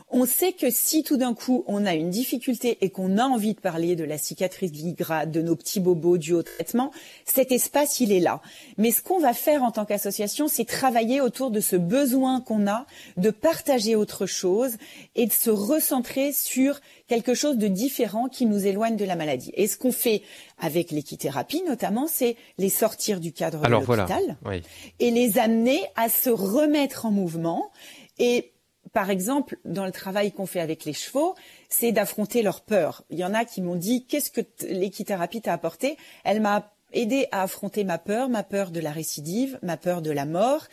[0.09, 3.53] on sait que si tout d'un coup on a une difficulté et qu'on a envie
[3.53, 6.91] de parler de la cicatrice vigrade, de nos petits bobos du haut traitement,
[7.25, 8.41] cet espace il est là.
[8.77, 12.67] Mais ce qu'on va faire en tant qu'association, c'est travailler autour de ce besoin qu'on
[12.67, 12.85] a
[13.17, 14.73] de partager autre chose
[15.15, 19.51] et de se recentrer sur quelque chose de différent qui nous éloigne de la maladie.
[19.55, 20.21] Et ce qu'on fait
[20.59, 24.03] avec l'équithérapie notamment, c'est les sortir du cadre Alors de voilà.
[24.03, 24.61] l'hôpital Oui.
[24.99, 27.71] et les amener à se remettre en mouvement.
[28.19, 28.51] Et
[28.93, 31.35] par exemple, dans le travail qu'on fait avec les chevaux,
[31.67, 33.03] c'est d'affronter leur peur.
[33.09, 35.97] Il y en a qui m'ont dit qu'est-ce que l'équithérapie t'a apporté?
[36.23, 40.11] Elle m'a aidé à affronter ma peur, ma peur de la récidive, ma peur de
[40.11, 40.67] la mort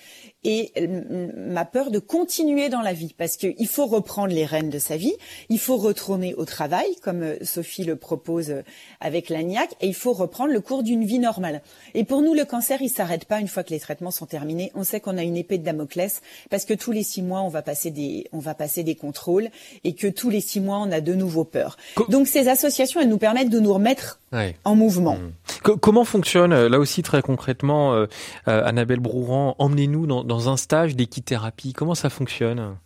[0.44, 4.70] et euh, ma peur de continuer dans la vie parce qu'il faut reprendre les rênes
[4.70, 5.14] de sa vie,
[5.48, 8.62] il faut retourner au travail comme euh, Sophie le propose euh,
[9.00, 11.62] avec l'agnac et il faut reprendre le cours d'une vie normale.
[11.94, 14.70] Et pour nous le cancer, il s'arrête pas une fois que les traitements sont terminés.
[14.74, 17.48] On sait qu'on a une épée de Damoclès parce que tous les six mois on
[17.48, 19.48] va passer des on va passer des contrôles
[19.84, 21.76] et que tous les six mois on a de nouveau peur.
[22.08, 24.56] Donc ces associations elles nous permettent de nous remettre Ouais.
[24.64, 25.18] en mouvement.
[25.64, 28.06] Co- comment fonctionne, euh, là aussi très concrètement, euh,
[28.46, 31.72] euh, Annabelle Brouran, emmenez-nous dans, dans un stage d'équithérapie.
[31.72, 32.76] Comment ça fonctionne?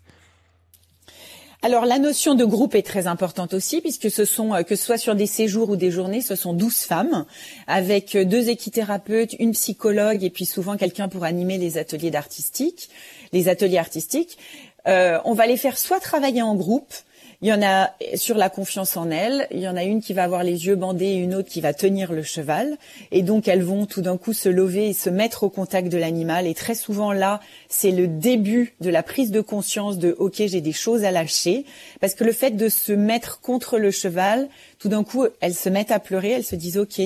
[1.63, 4.85] Alors la notion de groupe est très importante aussi puisque ce sont euh, que ce
[4.85, 7.25] soit sur des séjours ou des journées, ce sont 12 femmes
[7.67, 12.91] avec deux équithérapeutes, une psychologue et puis souvent quelqu'un pour animer les ateliers d'artistique,
[13.33, 14.37] les ateliers artistiques.
[14.87, 16.93] Euh, on va les faire soit travailler en groupe,
[17.45, 19.47] il y en a sur la confiance en elles.
[19.51, 21.61] Il y en a une qui va avoir les yeux bandés et une autre qui
[21.61, 22.79] va tenir le cheval.
[23.13, 25.99] Et donc elles vont tout d'un coup se lever et se mettre au contact de
[25.99, 26.47] l'animal.
[26.47, 30.63] Et très souvent là, c'est le début de la prise de conscience de OK, j'ai
[30.63, 31.67] des choses à lâcher.
[32.01, 35.69] Parce que le fait de se mettre contre le cheval, tout d'un coup, elles se
[35.69, 36.31] mettent à pleurer.
[36.31, 36.99] Elles se disent OK,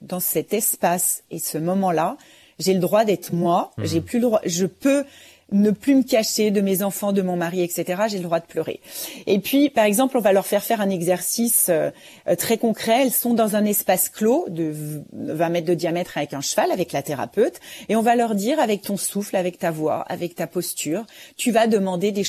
[0.00, 2.16] dans cet espace et ce moment-là,
[2.58, 3.70] j'ai le droit d'être moi.
[3.78, 4.40] J'ai plus le droit.
[4.44, 5.04] Je peux
[5.52, 8.02] ne plus me cacher de mes enfants, de mon mari, etc.
[8.08, 8.80] J'ai le droit de pleurer.
[9.26, 11.90] Et puis, par exemple, on va leur faire faire un exercice euh,
[12.28, 13.02] euh, très concret.
[13.02, 14.72] Elles sont dans un espace clos de
[15.12, 18.58] 20 mètres de diamètre avec un cheval, avec la thérapeute, et on va leur dire
[18.58, 22.24] avec ton souffle, avec ta voix, avec ta posture, tu vas demander des,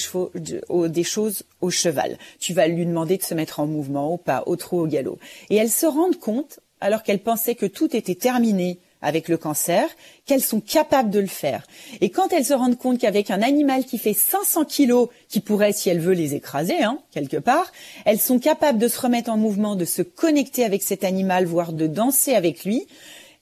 [0.89, 2.17] des choses au cheval.
[2.39, 5.17] Tu vas lui demander de se mettre en mouvement, au pas, au trot, au galop.
[5.49, 9.87] Et elles se rendent compte, alors qu'elles pensaient que tout était terminé avec le cancer,
[10.25, 11.65] qu'elles sont capables de le faire.
[12.01, 15.73] Et quand elles se rendent compte qu'avec un animal qui fait 500 kilos, qui pourrait,
[15.73, 17.71] si elle veut, les écraser, hein, quelque part,
[18.05, 21.73] elles sont capables de se remettre en mouvement, de se connecter avec cet animal, voire
[21.73, 22.87] de danser avec lui,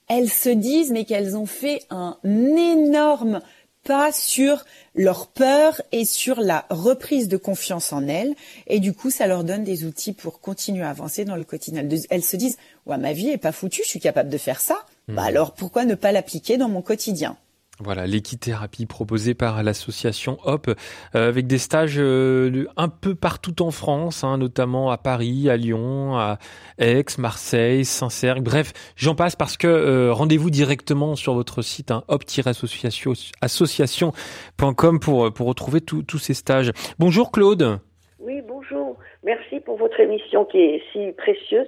[0.07, 3.41] elles se disent mais qu'elles ont fait un énorme
[3.85, 4.65] pas sur
[4.95, 8.33] leur peur et sur la reprise de confiance en elles.
[8.67, 11.87] Et du coup, ça leur donne des outils pour continuer à avancer dans le quotidien.
[12.09, 14.79] Elles se disent, ouais, ma vie est pas foutue, je suis capable de faire ça.
[15.07, 15.27] Bah hmm.
[15.27, 17.37] alors, pourquoi ne pas l'appliquer dans mon quotidien?
[17.79, 23.71] Voilà, l'équithérapie proposée par l'association HOP, euh, avec des stages euh, un peu partout en
[23.71, 26.37] France, hein, notamment à Paris, à Lyon, à
[26.77, 32.05] Aix, Marseille, Saint-Cergue, bref, j'en passe parce que euh, rendez-vous directement sur votre site hein,
[32.07, 36.71] hop-association.com pour, pour retrouver tous ces stages.
[36.97, 37.81] Bonjour Claude.
[38.19, 38.97] Oui, bonjour.
[39.23, 41.67] Merci pour votre émission qui est si précieuse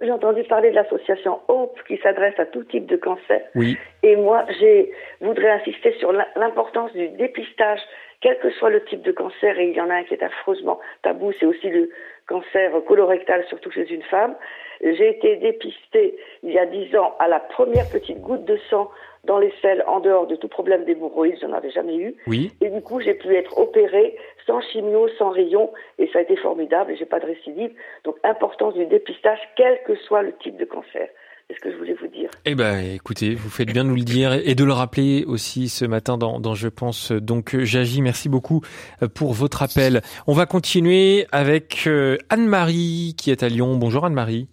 [0.00, 3.40] j'ai entendu parler de l'association Hope qui s'adresse à tout type de cancer.
[3.54, 3.76] Oui.
[4.02, 4.86] Et moi, je
[5.20, 7.80] voudrais insister sur l'importance du dépistage,
[8.20, 10.22] quel que soit le type de cancer, et il y en a un qui est
[10.22, 11.90] affreusement tabou, c'est aussi le
[12.26, 14.34] cancer colorectal, surtout chez une femme.
[14.82, 18.90] J'ai été dépistée il y a dix ans à la première petite goutte de sang
[19.26, 22.14] dans les selles en dehors de tout problème d'hémorroïdes, j'en avais jamais eu.
[22.26, 22.52] Oui.
[22.60, 24.16] Et du coup, j'ai pu être opérée
[24.46, 27.70] sans chimio, sans rayon, et ça a été formidable, et j'ai pas de récidive.
[28.04, 31.08] Donc, importance du dépistage, quel que soit le type de cancer.
[31.48, 32.28] C'est ce que je voulais vous dire.
[32.44, 35.68] Eh ben, écoutez, vous faites bien de nous le dire et de le rappeler aussi
[35.68, 37.12] ce matin dans, dans Je pense.
[37.12, 38.02] Donc, euh, j'agis.
[38.02, 38.62] Merci beaucoup
[39.02, 40.02] euh, pour votre appel.
[40.26, 43.76] On va continuer avec euh, Anne-Marie qui est à Lyon.
[43.76, 44.48] Bonjour Anne-Marie.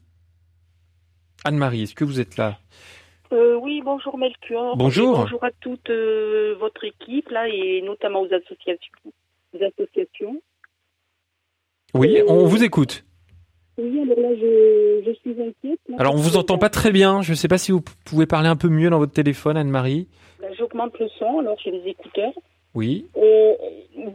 [1.45, 2.59] Anne-Marie, est-ce que vous êtes là?
[3.34, 4.78] Euh, oui, bonjour Melchior.
[4.78, 5.18] Bonjour.
[5.18, 8.94] bonjour à toute euh, votre équipe là et notamment aux associations.
[9.54, 10.42] associations.
[11.94, 13.04] Oui, on vous écoute.
[13.78, 15.80] Oui, alors là, je, suis inquiète.
[15.98, 17.22] alors, on vous entend pas très bien.
[17.22, 20.08] Je ne sais pas si vous pouvez parler un peu mieux dans votre téléphone, Anne-Marie.
[20.40, 22.34] Ben, j'augmente le son, alors j'ai les écouteurs.
[22.76, 23.08] Oui.
[23.18, 23.54] Euh,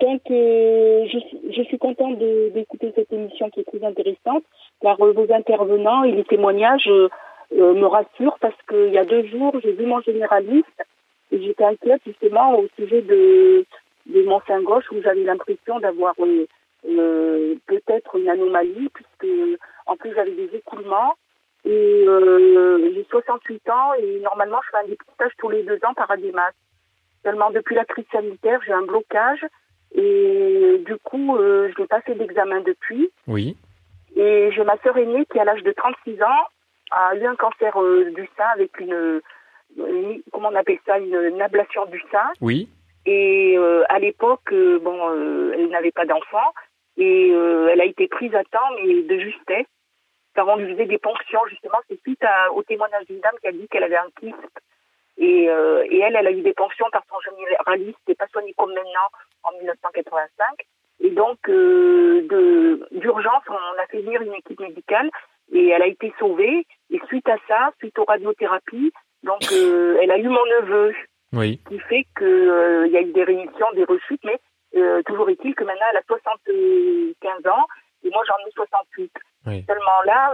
[0.01, 1.19] donc, je,
[1.57, 4.45] je, suis contente d'écouter cette émission qui est très intéressante,
[4.81, 6.89] car vos intervenants et les témoignages
[7.59, 10.83] euh, me rassure parce qu'il y a deux jours, j'ai vu mon généraliste
[11.33, 13.65] et j'étais inquiète justement au sujet de,
[14.07, 16.47] de mon sein gauche où j'avais l'impression d'avoir euh,
[16.89, 21.15] euh, peut-être une anomalie puisque en plus j'avais des écoulements
[21.65, 22.07] et
[22.95, 26.53] j'ai 68 ans et normalement je fais un dépistage tous les deux ans par ADEMAS.
[27.25, 29.45] Seulement depuis la crise sanitaire, j'ai un blocage
[29.95, 33.11] et du coup je n'ai pas fait d'examen depuis.
[33.27, 33.57] Oui.
[34.17, 36.47] Et j'ai ma sœur aînée qui à l'âge de 36 ans
[36.91, 39.21] a eu un cancer euh, du sein avec une,
[40.33, 42.31] comment on appelle ça, une, ablation du sein.
[42.41, 42.69] Oui.
[43.07, 46.53] Et euh, à l'époque, euh, bon, elle n'avait pas d'enfant
[46.97, 49.67] et elle a été prise à temps, mais de justesse,
[50.35, 51.79] car on lui faisait des ponctions justement.
[51.89, 52.25] C'est suite
[52.55, 54.35] au témoignage d'une dame qui a dit qu'elle avait un kyste.
[55.17, 58.75] Et, et, elle, elle a eu des ponctions par son généraliste et pas soignée comme
[58.75, 59.09] maintenant
[59.45, 60.45] en 1985.
[61.01, 61.39] Et donc,
[62.91, 65.09] d'urgence, on a fait venir une équipe médicale
[65.53, 66.67] et elle a été sauvée.
[66.91, 70.95] Et suite à ça, suite aux radiothérapies, donc euh, elle a eu mon neveu,
[71.33, 71.61] oui.
[71.69, 74.39] qui fait qu'il euh, y a eu des rémissions, des rechutes, mais
[74.77, 77.67] euh, toujours est-il que maintenant elle a 75 ans
[78.05, 79.13] et moi j'en ai 68.
[79.67, 80.33] Seulement là,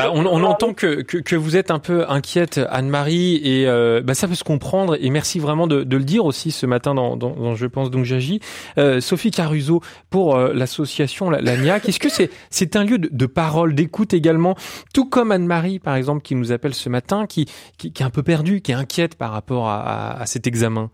[0.00, 4.28] bah, on, entend que, que, vous êtes un peu inquiète, Anne-Marie, et euh, bah, ça
[4.28, 4.96] peut se comprendre.
[4.98, 8.40] Et merci vraiment de, le dire aussi ce matin dans, Je pense donc j'agis.
[8.78, 11.76] Euh, Sophie Caruso pour euh, l'association la, la.
[11.76, 14.56] Est-ce que c'est c'est un lieu de, parole, d'écoute également,
[14.94, 17.46] tout comme Anne-Marie par exemple qui nous appelle ce matin, qui,
[17.76, 20.90] qui, est un peu perdue, qui est inquiète par rapport à, cet examen.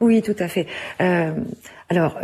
[0.00, 0.66] Oui, tout à fait.
[1.88, 2.18] Alors,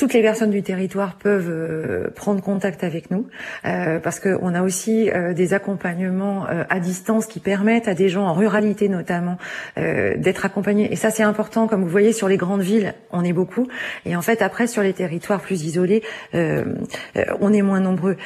[0.00, 3.26] toutes les personnes du territoire peuvent euh, prendre contact avec nous
[3.66, 8.22] euh, parce qu'on a aussi euh, des accompagnements à distance qui permettent à des gens
[8.22, 9.36] en ruralité notamment
[9.76, 10.90] d'être accompagnés.
[10.90, 13.68] Et ça c'est important, comme vous voyez sur les grandes villes, on est beaucoup,
[14.06, 18.16] et en fait après sur les territoires plus isolés, on est moins nombreux.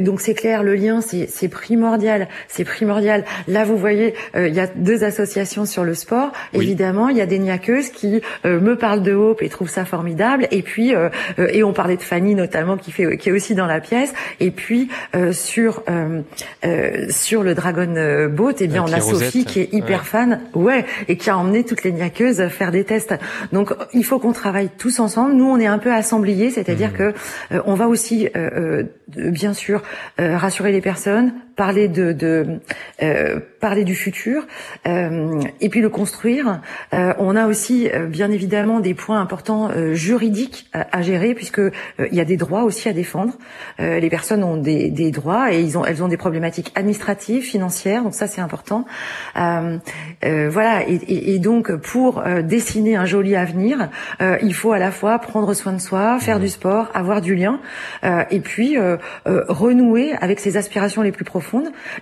[0.00, 3.24] donc c'est clair, le lien c'est primordial, c'est primordial.
[3.48, 6.32] Là vous voyez, il y a deux associations sur le sport.
[6.52, 10.48] Évidemment, il y a des niaqueuses qui me parlent de Hope et trouvent ça formidable,
[10.50, 10.94] et puis
[11.38, 14.12] et on parlait de Fanny notamment qui fait qui est aussi dans la pièce.
[14.40, 14.88] Et puis
[15.32, 15.82] sur
[17.08, 21.16] sur le Dragon Boat, eh bien on a Sophie qui est hyper fan, ouais, et
[21.16, 23.14] qui a emmené toutes les niaqueuses faire des tests.
[23.52, 25.34] Donc il faut qu'on travaille tous ensemble.
[25.34, 26.92] Nous on est un peu assembliés, c'est-à-dire mmh.
[26.92, 27.14] que
[27.66, 28.28] on va aussi
[29.08, 29.82] bien sûr
[30.18, 32.60] rassurer les personnes, parler de, de
[33.02, 34.46] euh, parler du futur
[34.86, 36.60] euh, et puis le construire.
[36.92, 41.34] Euh, on a aussi euh, bien évidemment des points importants euh, juridiques à, à, gérer
[41.34, 41.60] puisque
[41.98, 43.34] il y a des droits aussi à défendre.
[43.78, 48.02] les personnes ont des, des, droits et ils ont elles ont des problématiques administratives, financières,
[48.02, 48.84] donc ça c'est important.
[49.34, 53.88] voilà et, et, et, donc pour dessiner un joli avenir,
[54.42, 57.60] il faut à la fois prendre soin de soi, faire du sport, avoir du lien
[58.30, 58.76] et puis
[59.24, 61.45] renouer avec ses aspirations les plus profondes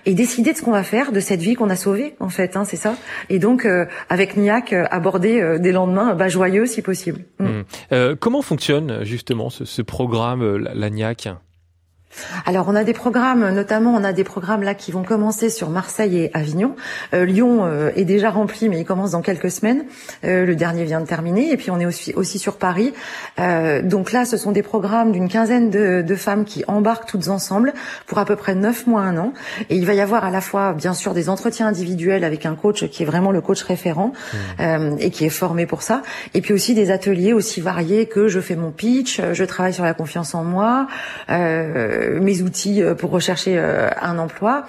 [0.05, 2.55] et décider de ce qu'on va faire de cette vie qu'on a sauvée en fait,
[2.55, 2.95] hein, c'est ça.
[3.29, 7.21] Et donc euh, avec Niac, euh, aborder euh, des lendemains bah, joyeux si possible.
[7.39, 7.45] Mm.
[7.91, 8.15] Mmh.
[8.19, 11.27] comment fonctionne justement ce, ce programme, la, la Niac?
[12.45, 15.69] Alors on a des programmes, notamment on a des programmes là qui vont commencer sur
[15.69, 16.75] Marseille et Avignon.
[17.13, 19.85] Euh, Lyon euh, est déjà rempli, mais il commence dans quelques semaines.
[20.23, 22.93] Euh, le dernier vient de terminer, et puis on est aussi, aussi sur Paris.
[23.83, 27.73] donc là, ce sont des programmes d'une quinzaine de, de, femmes qui embarquent toutes ensemble
[28.07, 29.33] pour à peu près neuf mois, un an.
[29.69, 32.55] Et il va y avoir à la fois, bien sûr, des entretiens individuels avec un
[32.55, 34.13] coach qui est vraiment le coach référent
[34.59, 34.97] mmh.
[34.99, 36.01] et qui est formé pour ça.
[36.33, 39.83] Et puis aussi des ateliers aussi variés que je fais mon pitch, je travaille sur
[39.83, 40.87] la confiance en moi.
[41.29, 44.65] Euh, mes outils euh, pour rechercher euh, un emploi.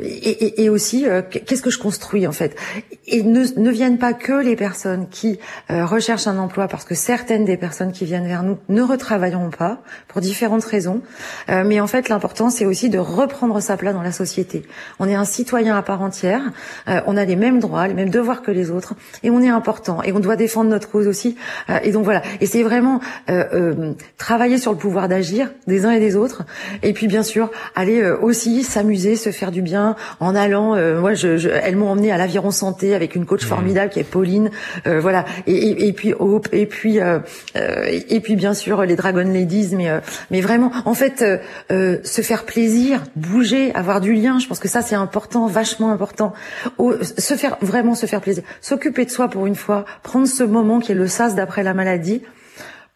[0.00, 2.56] Et, et, aussi qu'est-ce que je construis en fait?
[3.06, 5.38] Et ne, ne viennent pas que les personnes qui
[5.68, 9.82] recherchent un emploi parce que certaines des personnes qui viennent vers nous ne retravailleront pas
[10.08, 11.02] pour différentes raisons.
[11.48, 14.62] Mais en fait l'important c'est aussi de reprendre sa place dans la société.
[14.98, 16.42] On est un citoyen à part entière
[16.86, 20.02] on a les mêmes droits les mêmes devoirs que les autres et on est important
[20.02, 21.36] et on doit défendre notre cause aussi.
[21.82, 22.22] Et donc voilà.
[22.40, 23.00] Et c'est vraiment
[24.18, 26.29] travailler sur le pouvoir d'agir des uns et des autres
[26.82, 30.74] et puis bien sûr, aller euh, aussi s'amuser, se faire du bien en allant.
[30.74, 33.48] Euh, moi, je, je, elles m'ont emmené à l'aviron santé avec une coach mmh.
[33.48, 34.50] formidable qui est Pauline.
[34.86, 35.24] Euh, voilà.
[35.46, 36.48] Et, et, et, puis Hope.
[36.52, 36.98] Et puis
[37.54, 39.74] et puis bien sûr les Dragon Ladies.
[39.76, 39.88] Mais
[40.30, 41.24] mais vraiment, en fait,
[41.70, 44.38] se faire plaisir, bouger, avoir du lien.
[44.38, 46.32] Je pense que ça c'est important, vachement important.
[47.16, 50.80] se faire vraiment se faire plaisir, s'occuper de soi pour une fois, prendre ce moment
[50.80, 52.22] qui est le sas d'après la maladie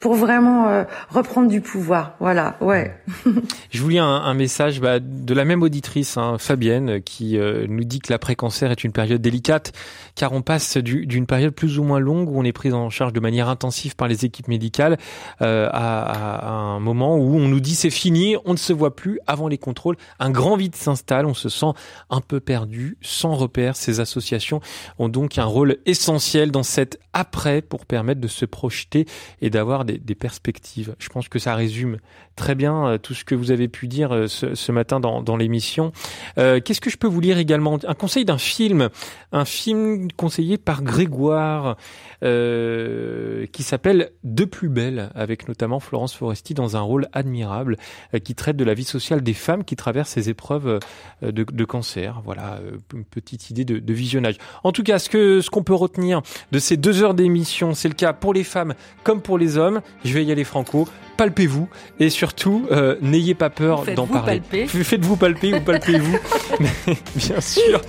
[0.05, 2.13] pour vraiment euh, reprendre du pouvoir.
[2.21, 2.95] Voilà, ouais.
[3.71, 7.65] Je vous lis un, un message bah, de la même auditrice, hein, Fabienne, qui euh,
[7.71, 9.73] nous dit que l'après-cancer est une période délicate,
[10.15, 13.15] car on passe d'une période plus ou moins longue où on est pris en charge
[13.15, 14.99] de manière intensive par les équipes médicales
[15.41, 18.95] euh, à, à, un moment où on nous dit c'est fini, on ne se voit
[18.95, 21.73] plus avant les contrôles, un grand vide s'installe, on se sent
[22.11, 23.75] un peu perdu, sans repère.
[23.75, 24.61] Ces associations
[24.99, 29.07] ont donc un rôle essentiel dans cet après pour permettre de se projeter
[29.41, 30.95] et d'avoir des des, perspectives.
[30.99, 31.99] Je pense que ça résume
[32.37, 35.93] très bien euh, tout ce que vous avez pu dire euh, ce, matin dans, l'émission.
[36.39, 37.79] Euh, qu'est-ce que je peux vous lire également?
[37.87, 38.89] Un conseil d'un film,
[39.33, 41.77] un film conseillé par Grégoire
[42.23, 47.77] qui s'appelle De plus belle, avec notamment Florence Foresti dans un rôle admirable,
[48.25, 50.81] qui traite de la vie sociale des femmes qui traversent ces épreuves
[51.21, 52.23] de, cancer.
[52.25, 52.61] Voilà,
[52.95, 54.37] une petite idée de, de visionnage.
[54.63, 57.89] En tout cas, ce que ce qu'on peut retenir de ces deux heures d'émission, c'est
[57.89, 60.89] le cas pour les femmes comme pour les hommes je vais y aller franco.
[61.17, 61.69] Palpez-vous
[62.01, 64.41] et surtout euh, n'ayez pas peur d'en parler.
[64.67, 66.17] Faites-vous palper ou palpez-vous,
[67.17, 67.83] bien sûr.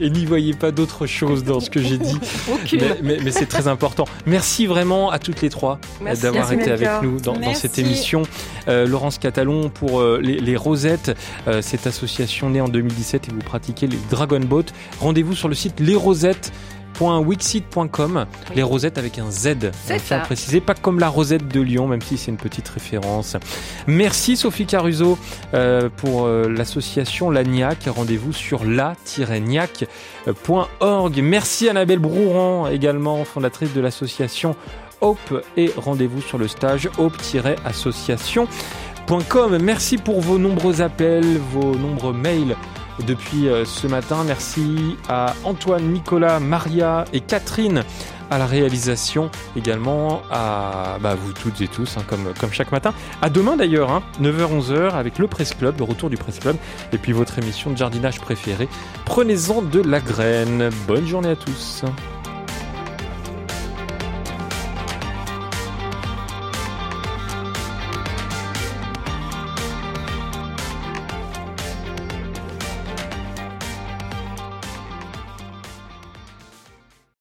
[0.00, 2.18] Et n'y voyez pas d'autre chose dans ce que j'ai dit.
[3.02, 4.06] mais, c'est très important.
[4.24, 5.78] Merci vraiment à toutes les trois
[6.22, 8.22] d'avoir été avec nous dans, cette émission.
[8.68, 11.14] Euh, Laurence Catalon pour euh, les, les, Rosettes,
[11.60, 14.64] cette association née en 2017 et vous pratiquez les Dragon Boat.
[15.00, 16.50] Rendez-vous sur le site Les Rosettes
[17.00, 19.70] www.wixit.com, les rosettes avec un Z.
[19.84, 20.18] C'est ça.
[20.20, 23.36] préciser, pas comme la rosette de Lyon, même si c'est une petite référence.
[23.86, 25.16] Merci Sophie Caruso
[25.54, 27.84] euh, pour euh, l'association Lagnac.
[27.86, 29.86] Rendez-vous sur la-niac.org.
[31.22, 34.54] Merci Annabelle Brouran, également fondatrice de l'association
[35.00, 35.44] Hope.
[35.56, 39.58] Et rendez-vous sur le stage hope-association.com.
[39.58, 42.54] Merci pour vos nombreux appels, vos nombreux mails
[43.06, 44.24] depuis euh, ce matin.
[44.26, 47.84] Merci à Antoine, Nicolas, Maria et Catherine
[48.30, 52.94] à la réalisation, également à bah, vous toutes et tous, hein, comme, chaque matin.
[53.20, 56.56] À demain d'ailleurs, hein, 9h-11h avec le Presse Club, le retour du Presse Club,
[56.92, 58.68] et puis votre émission de jardinage préférée.
[59.04, 60.70] Prenez-en de la graine.
[60.86, 61.84] Bonne journée à tous.